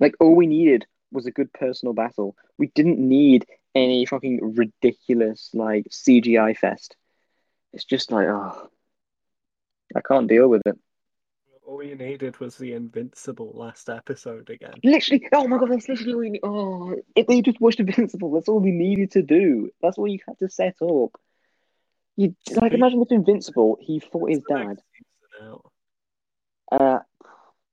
[0.00, 2.36] Like all we needed was a good personal battle.
[2.58, 6.96] We didn't need any fucking ridiculous like CGI fest.
[7.72, 8.70] It's just like oh,
[9.96, 10.78] I can't deal with it.
[11.66, 14.72] All you needed was the Invincible last episode again.
[14.82, 16.40] Literally, oh my god, that's literally all you need.
[16.42, 19.70] Oh, if they just watched Invincible, that's all we needed to do.
[19.82, 21.20] That's all you had to set up.
[22.16, 24.66] You like imagine if Invincible, he fought his dad.
[24.68, 25.72] next season out?
[26.72, 26.98] Uh,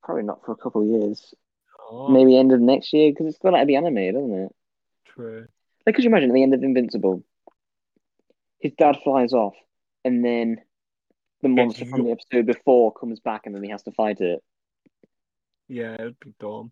[0.04, 1.34] probably not for a couple of years.
[1.90, 4.56] Oh, Maybe end of next year because it's got to be animated, isn't it?
[5.06, 5.48] true.
[5.86, 7.24] Like, could you imagine at the end of Invincible,
[8.60, 9.56] his dad flies off,
[10.04, 10.58] and then
[11.42, 14.42] the monster from the episode before comes back, and then he has to fight it.
[15.68, 16.72] Yeah, it'd be dumb.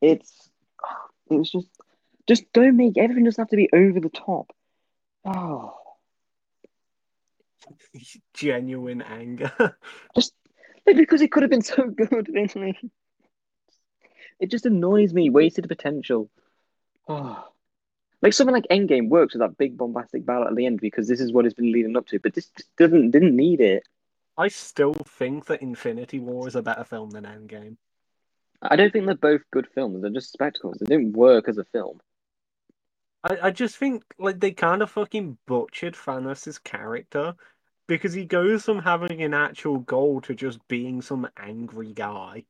[0.00, 0.50] It's
[1.30, 1.68] it was just
[2.26, 4.52] just don't make everything doesn't have to be over the top.
[5.24, 5.74] Oh,
[8.34, 9.52] Genuine anger.
[10.14, 10.34] just
[10.86, 12.78] like, because it could have been so good, really.
[14.40, 15.30] It just annoys me.
[15.30, 16.30] Wasted potential.
[17.08, 17.44] Oh.
[18.24, 21.20] Like something like Endgame works with that big bombastic battle at the end because this
[21.20, 23.86] is what it's been leading up to, but this doesn't didn't need it.
[24.38, 27.76] I still think that Infinity War is a better film than Endgame.
[28.62, 30.00] I don't think they're both good films.
[30.00, 30.78] They're just spectacles.
[30.80, 32.00] They didn't work as a film.
[33.22, 37.34] I, I just think like they kind of fucking butchered Thanos' character
[37.88, 42.44] because he goes from having an actual goal to just being some angry guy.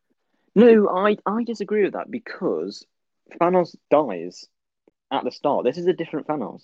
[0.55, 2.87] No, I I disagree with that because
[3.41, 4.49] Thanos dies
[5.15, 5.65] at the start.
[5.65, 6.63] This is a different Thanos.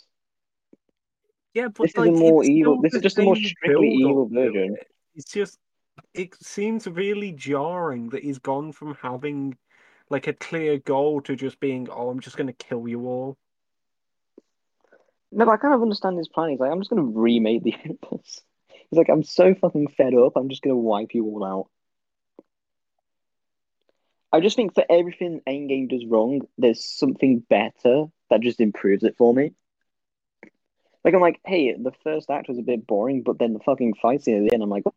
[1.55, 4.77] Yeah, but This is a more evil- this is just a more strictly evil version.
[4.77, 4.87] it.
[5.15, 5.59] It's just
[6.15, 9.57] it seems really jarring that he's gone from having
[10.09, 13.37] like a clear goal to just being, oh, I'm just gonna kill you all.
[15.33, 16.51] No, but I kind of understand his plan.
[16.51, 18.43] He's like, I'm just gonna remake the universe.
[18.91, 20.33] He's like, I'm so fucking fed up.
[20.37, 21.69] I'm just gonna wipe you all out.
[24.33, 29.17] I just think for everything Endgame does wrong, there's something better that just improves it
[29.17, 29.53] for me.
[31.05, 33.95] Like I'm like, hey, the first act was a bit boring, but then the fucking
[33.95, 34.95] fight scene at the end, I'm like, oh,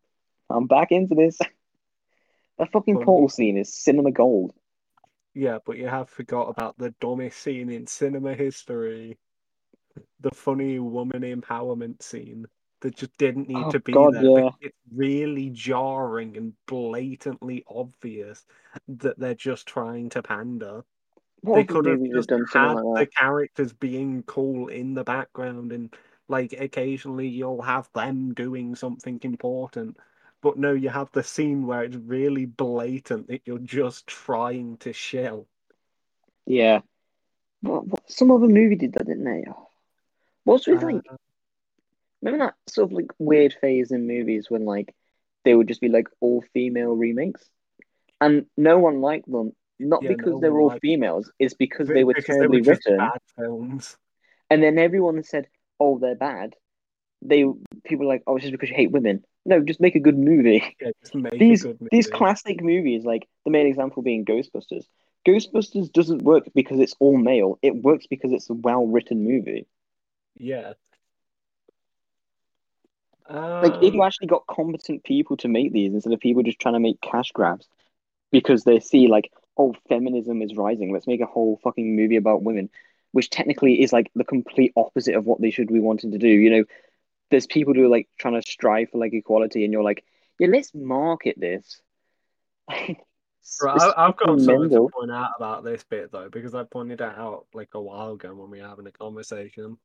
[0.50, 1.38] I'm back into this.
[2.56, 4.52] That fucking portal scene is cinema gold.
[5.34, 9.18] Yeah, but you have forgot about the dumbest scene in cinema history.
[10.20, 12.46] The funny woman empowerment scene
[12.80, 14.22] that just didn't need Oh to be God, there.
[14.22, 14.50] yeah.
[14.60, 18.46] It's really jarring and blatantly obvious
[18.86, 20.84] that they're just trying to pander.
[21.44, 23.16] What They could have just done had like the that?
[23.16, 25.94] characters being cool in the background and
[26.26, 29.98] like occasionally you'll have them doing something important.
[30.40, 34.94] But no, you have the scene where it's really blatant that you're just trying to
[34.94, 35.46] shill.
[36.46, 36.80] Yeah.
[37.60, 39.44] What, what, some other movie did that, didn't they?
[40.44, 41.02] What's with Uh, like,
[42.22, 44.94] remember that sort of like weird phase in movies when like
[45.44, 47.44] they would just be like all female remakes,
[48.20, 49.52] and no one liked them.
[49.78, 52.46] Not yeah, because they one were all liked females, it's because they were because they
[52.46, 53.96] were terribly written, bad films.
[54.50, 55.48] and then everyone said,
[55.80, 56.54] "Oh, they're bad."
[57.22, 57.44] They
[57.84, 60.18] people were like, "Oh, it's just because you hate women." No, just make a good
[60.18, 60.62] movie.
[60.80, 64.86] Yeah, just make a These good these classic movies, like the main example being Ghostbusters.
[65.26, 67.58] Ghostbusters doesn't work because it's all male.
[67.62, 69.66] It works because it's a well written movie.
[70.38, 70.74] Yeah.
[73.60, 76.60] Like if you Um, actually got competent people to make these instead of people just
[76.60, 77.68] trying to make cash grabs
[78.32, 80.92] because they see like, oh, feminism is rising.
[80.92, 82.70] Let's make a whole fucking movie about women,
[83.12, 86.28] which technically is like the complete opposite of what they should be wanting to do.
[86.28, 86.64] You know,
[87.30, 90.04] there's people who are like trying to strive for like equality, and you're like,
[90.38, 91.80] yeah, let's market this.
[93.62, 97.00] Right, I, I've got something to point out about this bit though, because I pointed
[97.00, 99.76] it out like a while ago when we were having a conversation.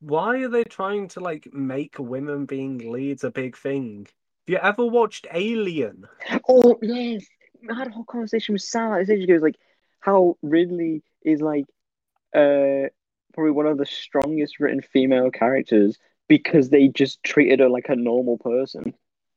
[0.00, 4.08] Why are they trying to like make women being leads a big thing?
[4.46, 6.06] Have you ever watched Alien?
[6.48, 7.24] Oh yes,
[7.74, 9.44] had a whole conversation with Sarah this ages ago.
[9.44, 9.56] Like
[10.00, 11.66] how Ripley is like
[12.34, 12.88] uh
[13.34, 15.98] probably one of the strongest written female characters
[16.28, 18.94] because they just treated her like a normal person.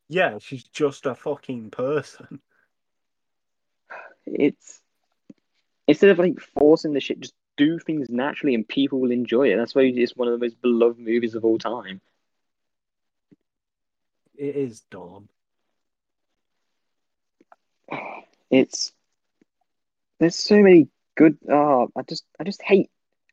[0.07, 2.39] Yeah, she's just a fucking person.
[4.32, 4.80] It's
[5.88, 9.57] instead of like forcing the shit, just do things naturally and people will enjoy it.
[9.57, 11.99] That's why it's one of the most beloved movies of all time.
[14.38, 15.30] It is dumb.
[18.52, 18.92] It's
[20.20, 21.38] there's so many good.
[21.50, 22.90] Oh, I just I just hate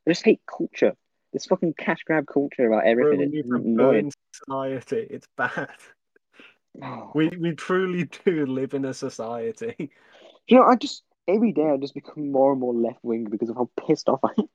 [0.07, 0.95] I just hate culture.
[1.33, 3.21] This fucking cash grab culture about everything.
[3.33, 5.07] It's society.
[5.11, 5.69] It's bad.
[6.83, 7.11] Oh.
[7.15, 9.91] We we truly do live in a society.
[10.47, 13.49] You know, I just every day I just become more and more left wing because
[13.49, 14.49] of how pissed off I am.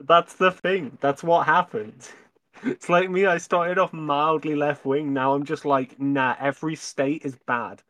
[0.00, 0.98] That's the thing.
[1.00, 2.08] That's what happened.
[2.62, 5.12] It's like me, I started off mildly left wing.
[5.12, 7.82] Now I'm just like, nah, every state is bad.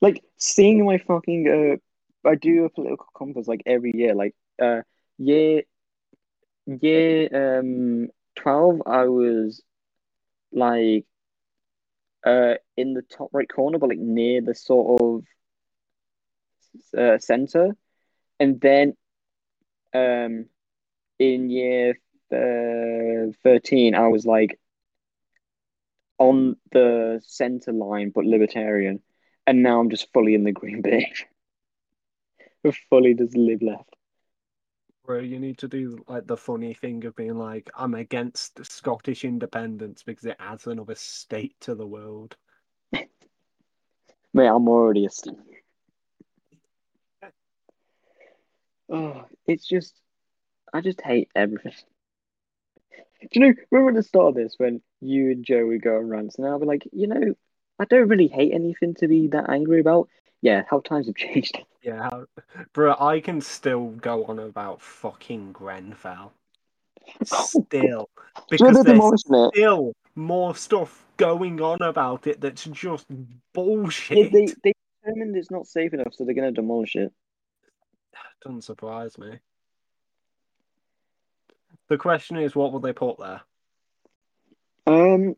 [0.00, 1.80] Like seeing my fucking
[2.24, 4.14] uh, I do a political compass like every year.
[4.14, 4.82] Like uh,
[5.18, 5.62] year
[6.66, 9.62] year um twelve, I was
[10.52, 11.04] like
[12.24, 15.24] uh in the top right corner, but like near the sort of
[16.98, 17.76] uh, center,
[18.40, 18.94] and then
[19.94, 20.46] um
[21.18, 21.94] in year
[22.32, 24.58] uh, 13 I was like
[26.18, 29.00] on the center line but libertarian
[29.46, 31.04] and now I'm just fully in the green bit
[32.90, 33.96] fully just live left.
[35.04, 39.24] Bro, you need to do like the funny thing of being like, I'm against Scottish
[39.24, 42.36] independence because it adds another state to the world.
[44.34, 45.34] mate I'm already a Steve
[48.90, 49.94] oh it's just
[50.72, 51.72] I just hate everything.
[53.20, 55.96] Do you know remember at the start of this when you and Joe would go
[55.96, 57.34] on rants and I'll be like you know
[57.78, 60.08] I don't really hate anything to be that angry about
[60.42, 62.26] yeah how times have changed Yeah, how...
[62.72, 66.32] bro, I can still go on about fucking Grenfell.
[67.24, 68.06] Still, do you know
[68.50, 73.16] because there's still more stuff going on about it that's just yeah,
[73.54, 74.32] bullshit.
[74.32, 74.72] they they
[75.04, 77.12] determined it's not safe enough so they're gonna demolish it
[78.42, 79.38] Doesn't surprise me.
[81.88, 83.42] The question is, what will they put there?
[84.86, 85.36] um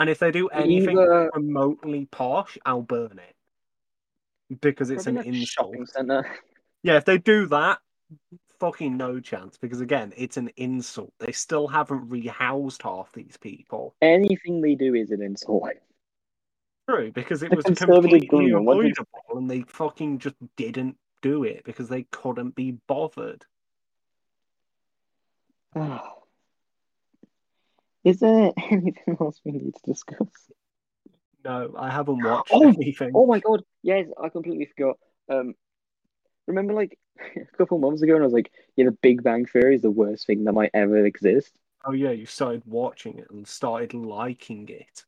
[0.00, 5.34] And if they do anything either remotely posh, I'll burn it because it's probably an
[5.34, 5.46] insult.
[5.46, 6.26] shopping center
[6.82, 7.80] Yeah, if they do that,
[8.58, 9.58] fucking no chance.
[9.58, 11.12] Because again, it's an insult.
[11.18, 13.94] They still haven't rehoused half these people.
[14.00, 15.68] anything they do is an insult
[16.88, 21.62] True, because it The was completely government, avoidable, and they fucking just didn't do it
[21.64, 23.44] because they couldn't be bothered.
[25.76, 26.19] Oh.
[28.04, 30.28] Is there anything else we need to discuss?
[31.44, 33.12] No, I haven't watched Oh, anything.
[33.14, 34.98] Oh my god, yes, I completely forgot.
[35.28, 35.54] Um,
[36.46, 36.98] remember like
[37.36, 39.90] a couple months ago, and I was like, "Yeah, The Big Bang Theory is the
[39.90, 41.52] worst thing that might ever exist."
[41.84, 45.04] Oh yeah, you started watching it and started liking it.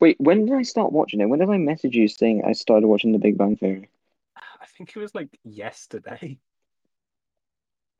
[0.00, 1.26] Wait, when did I start watching it?
[1.26, 3.88] When did I message you saying I started watching The Big Bang Theory?
[4.60, 6.38] I think it was like yesterday.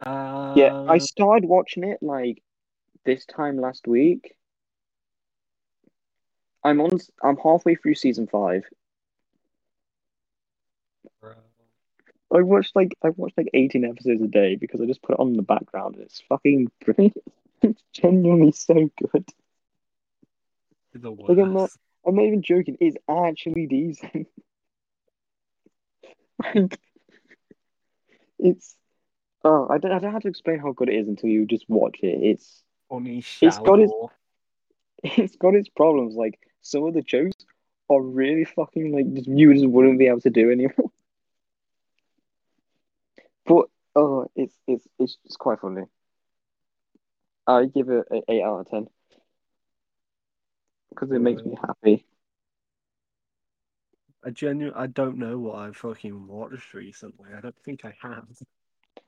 [0.00, 2.42] Uh, Yeah, I started watching it like
[3.04, 4.34] this time last week.
[6.62, 6.98] I'm on.
[7.22, 8.64] I'm halfway through season five.
[12.32, 15.20] I watched like I watched like 18 episodes a day because I just put it
[15.20, 17.16] on in the background and it's fucking brilliant.
[17.62, 18.72] It's genuinely so
[19.12, 19.28] good.
[20.94, 21.68] the Like I'm not.
[22.06, 24.28] I'm not even joking, it's actually decent.
[26.54, 26.80] Like
[28.38, 28.74] it's
[29.44, 31.68] oh I don't I don't how to explain how good it is until you just
[31.68, 32.22] watch it.
[32.22, 34.10] It's Funny It's got its- Shaldor.
[35.04, 36.14] it's got its problems.
[36.14, 37.36] Like some of the jokes
[37.88, 40.74] are really fucking like just you just wouldn't be able to do anymore.
[43.46, 43.66] But
[43.96, 45.82] oh it's it's it's, it's quite funny.
[47.46, 48.86] I give it an eight out of ten.
[50.90, 52.04] Because it makes me uh, happy.
[54.24, 57.30] I genu I don't know what I've fucking watched recently.
[57.36, 58.26] I don't think I have.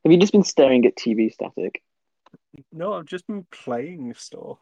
[0.05, 1.83] Have you just been staring at TV static?
[2.73, 4.59] No, I've just been playing stuff.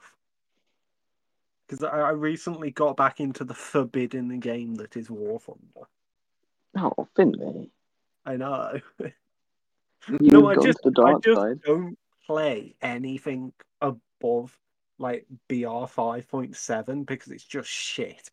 [1.66, 5.88] Because I, I recently got back into the forbidden game that is War Thunder.
[6.76, 7.70] Oh, Finley.
[8.24, 8.80] I know.
[10.08, 11.60] You've no, I just I just side.
[11.64, 14.56] don't play anything above
[14.98, 18.30] like BR five point seven because it's just shit.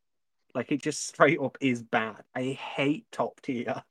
[0.54, 2.24] Like it just straight up is bad.
[2.36, 3.84] I hate top tier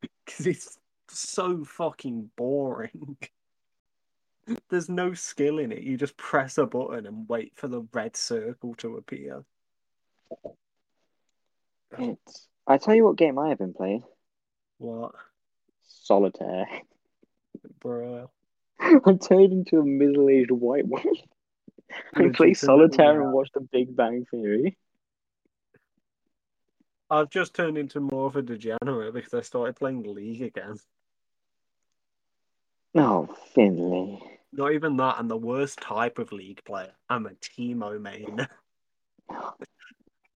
[0.24, 0.78] because it's
[1.08, 3.16] so fucking boring.
[4.70, 5.82] There's no skill in it.
[5.82, 9.44] You just press a button and wait for the red circle to appear.
[11.98, 12.46] It's...
[12.66, 14.04] I tell you what game I have been playing.
[14.78, 15.12] What,
[15.86, 16.68] Solitaire.
[17.80, 18.30] bro?
[18.80, 21.14] I turned into a middle-aged white woman.
[22.14, 24.76] I play solitaire and watch The Big Bang Theory.
[27.10, 30.76] I've just turned into more of a degenerate because I started playing League again.
[32.94, 34.22] Oh, Finley.
[34.52, 36.92] Not even that, I'm the worst type of League player.
[37.08, 38.46] I'm a Teemo main.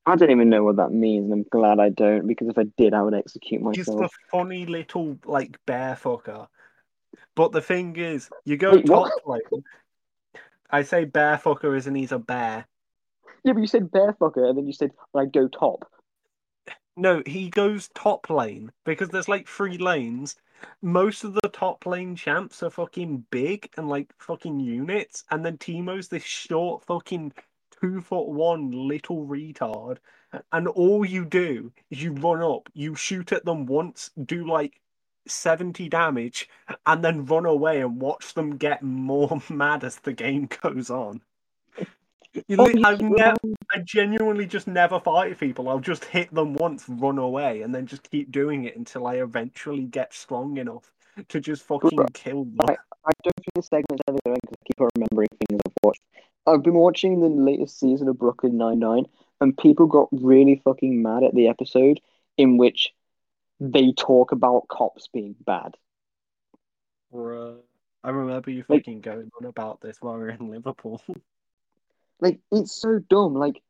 [0.04, 2.64] I don't even know what that means, and I'm glad I don't, because if I
[2.76, 4.12] did, I would execute He's the myself.
[4.30, 6.48] funny little like bear fucker.
[7.34, 9.42] But the thing is, you go Wait, top what?
[9.52, 9.64] lane.
[10.70, 12.66] I say bear fucker isn't he's a bear.
[13.44, 15.90] Yeah, but you said bear fucker, and then you said I go top.
[16.96, 20.36] No, he goes top lane because there's like three lanes.
[20.80, 25.58] Most of the top lane champs are fucking big and like fucking units, and then
[25.58, 27.32] Teemo's this short fucking
[27.80, 29.98] two foot one little retard.
[30.52, 34.80] And all you do is you run up, you shoot at them once, do like
[35.26, 36.48] 70 damage,
[36.86, 41.22] and then run away and watch them get more mad as the game goes on.
[42.48, 43.36] You Oh, li- I've keep never
[43.72, 45.68] I genuinely just never fight people.
[45.68, 49.16] I'll just hit them once, run away, and then just keep doing it until I
[49.16, 50.90] eventually get strong enough
[51.28, 52.56] to just fucking kill them.
[53.04, 56.00] I don't think this segment's ever going because I keep on remembering things I've watched.
[56.46, 59.06] I've been watching the latest season of Brooklyn Nine-Nine,
[59.40, 62.00] and people got really fucking mad at the episode
[62.38, 62.94] in which
[63.60, 65.76] they talk about cops being bad.
[67.12, 67.58] Bruh.
[68.04, 71.00] I remember you Like- fucking going on about this while we were in Liverpool.
[72.22, 73.34] Like, it's so dumb.
[73.34, 73.60] Like,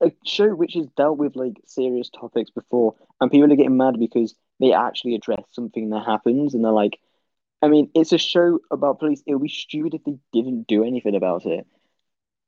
[0.00, 3.98] a show which has dealt with like serious topics before, and people are getting mad
[3.98, 6.98] because they actually address something that happens, and they're like,
[7.60, 9.22] I mean, it's a show about police.
[9.26, 11.66] It would be stupid if they didn't do anything about it.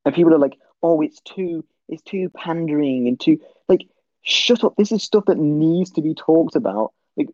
[0.04, 3.38] And people are like, "Oh, it's too, it's too pandering and too
[3.68, 3.82] like."
[4.24, 4.76] Shut up!
[4.76, 6.92] This is stuff that needs to be talked about.
[7.16, 7.30] Like,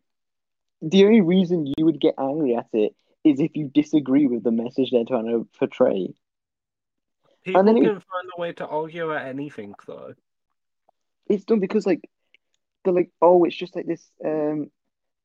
[0.80, 2.94] the only reason you would get angry at it
[3.24, 6.14] is if you disagree with the message they're trying to portray.
[7.44, 10.14] People then can it- find a way to argue at anything, though.
[11.28, 12.08] it's done because like
[12.84, 14.70] they're like, oh, it's just like this um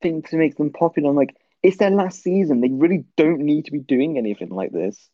[0.01, 1.09] thing to make them popular.
[1.09, 2.61] I'm like, it's their last season.
[2.61, 5.09] They really don't need to be doing anything like this.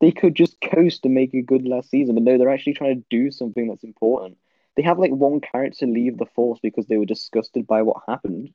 [0.00, 2.96] They could just coast and make a good last season, but no, they're actually trying
[3.00, 4.38] to do something that's important.
[4.76, 8.50] They have like one character leave the force because they were disgusted by what happened.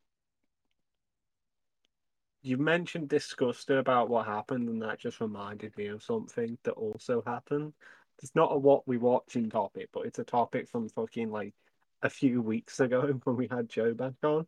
[2.44, 7.24] You mentioned disgusted about what happened, and that just reminded me of something that also
[7.26, 7.74] happened.
[8.22, 11.54] It's not a what we watching topic, but it's a topic from fucking like
[12.02, 14.46] a few weeks ago when we had Joe back on,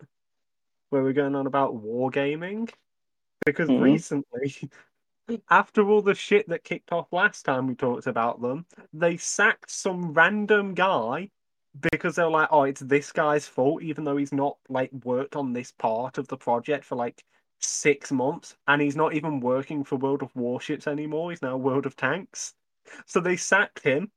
[0.89, 2.69] where we're going on about wargaming.
[3.45, 3.79] Because Mhm.
[3.79, 4.69] recently,
[5.49, 9.71] after all the shit that kicked off last time we talked about them, they sacked
[9.71, 11.29] some random guy
[11.91, 15.53] because they're like, oh, it's this guy's fault, even though he's not like worked on
[15.53, 17.23] this part of the project for like
[17.65, 21.31] six months, and he's not even working for World of Warships anymore.
[21.31, 22.53] He's now World of Tanks.
[23.05, 24.11] So they sacked him.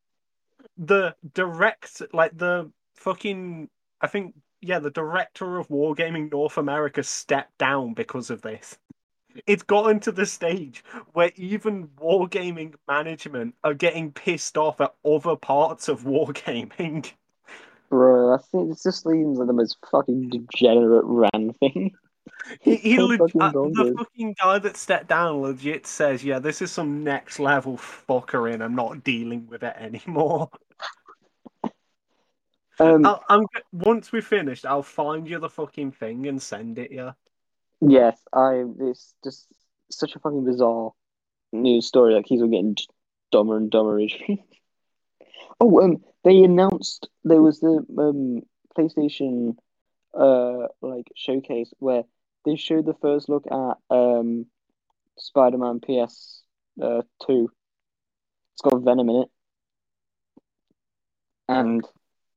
[0.77, 3.69] The direct, like the fucking,
[4.01, 8.79] I think yeah, the director of Wargaming North America stepped down because of this.
[9.47, 15.37] It's gotten to the stage where even Wargaming management are getting pissed off at other
[15.37, 17.13] parts of Wargaming.
[17.91, 21.93] Bro, I think it just seems like the most fucking degenerate ran thing.
[22.61, 26.39] He, he so leg- fucking uh, the fucking guy that stepped down legit says, "Yeah,
[26.39, 30.51] this is some next level fuckery, and I'm not dealing with it anymore."
[32.81, 36.93] Um, I'll, I'm once we finished, I'll find you the fucking thing and send it
[36.93, 37.13] you.
[37.81, 38.65] yes, I.
[38.81, 39.49] It's just
[39.91, 40.93] such a fucking bizarre
[41.53, 42.15] news story.
[42.15, 42.77] Like he's getting
[43.33, 44.01] dumber and dumber.
[45.61, 48.43] oh, um, they announced there was the um
[48.77, 49.57] PlayStation
[50.15, 52.05] uh like showcase where
[52.49, 54.47] they showed the first look at um
[55.19, 56.43] Spider-Man PS
[56.83, 57.51] uh two.
[58.55, 59.29] It's got Venom in it,
[61.49, 61.87] and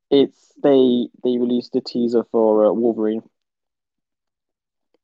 [0.09, 3.23] it's they they released a teaser for uh, Wolverine,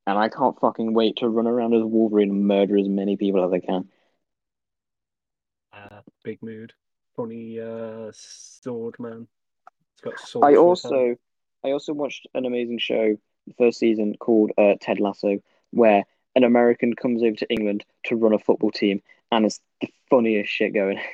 [0.06, 3.46] and I can't fucking wait to run around as Wolverine and murder as many people
[3.46, 3.88] as I can.
[5.72, 6.74] Uh, big mood,
[7.16, 9.28] funny uh, sword man.
[9.94, 10.46] It's got swords.
[10.46, 10.94] I for his hand.
[10.94, 11.16] also
[11.64, 13.18] I also watched an amazing show
[13.48, 15.40] the first season called uh, Ted Lasso,
[15.72, 16.04] where
[16.36, 19.02] an American comes over to England to run a football team,
[19.32, 21.00] and it's the funniest shit going.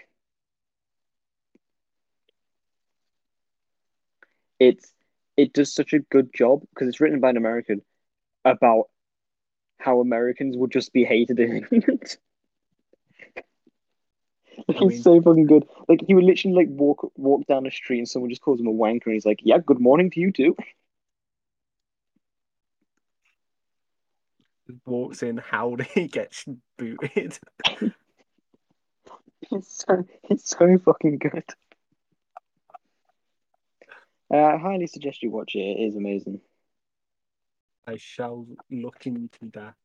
[4.59, 4.93] It's
[5.35, 7.81] it does such a good job because it's written by an American
[8.45, 8.89] about
[9.77, 12.17] how Americans would just be hated in England.
[14.67, 15.65] Like, I he's mean- so fucking good.
[15.89, 18.67] Like he would literally like walk walk down the street and someone just calls him
[18.67, 20.55] a wanker and he's like, "Yeah, good morning to you too."
[24.85, 26.45] walks in, howdy, gets
[26.77, 27.37] booted.
[29.51, 31.43] It's so it's so fucking good.
[34.33, 35.59] Uh, I highly suggest you watch it.
[35.59, 36.41] It is amazing.
[37.85, 39.75] I shall look into that.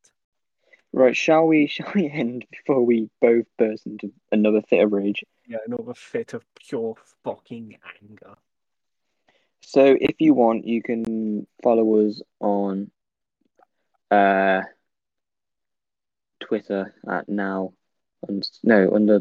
[0.91, 5.23] Right, shall we shall we end before we both burst into another fit of rage?
[5.47, 8.35] Yeah, another fit of pure fucking anger.
[9.61, 12.89] So if you want, you can follow us on
[14.11, 14.61] uh
[16.39, 17.73] Twitter at now
[18.27, 19.19] and no under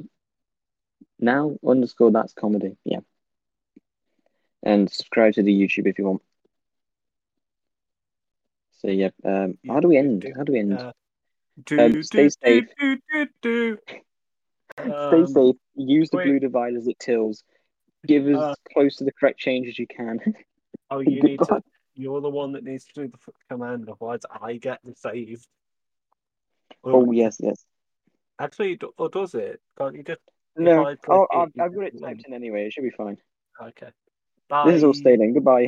[1.18, 2.76] now underscore that's comedy.
[2.84, 3.00] Yeah.
[4.62, 6.22] And subscribe to the YouTube if you want.
[8.78, 10.26] So yeah, um how do we end?
[10.36, 10.74] How do we end?
[10.74, 10.92] Uh,
[11.64, 12.64] do, Um, stay do, safe.
[13.42, 13.78] do.
[14.78, 15.56] Stay Um, safe.
[15.74, 16.24] Use the wait.
[16.24, 17.42] blue divide as it tills.
[18.06, 20.20] Give as Uh, close to the correct change as you can.
[20.90, 21.62] Oh, you need to.
[21.98, 25.44] You're the one that needs to do the command, otherwise I get the save.
[26.84, 27.64] oh yes, yes.
[28.38, 29.60] Actually, or does it?
[29.76, 30.20] Can't you just?
[30.56, 32.66] No, I click it, I've, I've got it typed in anyway.
[32.66, 33.18] It should be fine.
[33.60, 33.88] Okay.
[34.64, 34.98] This is all Bye.
[34.98, 35.34] staying.
[35.34, 35.66] Goodbye.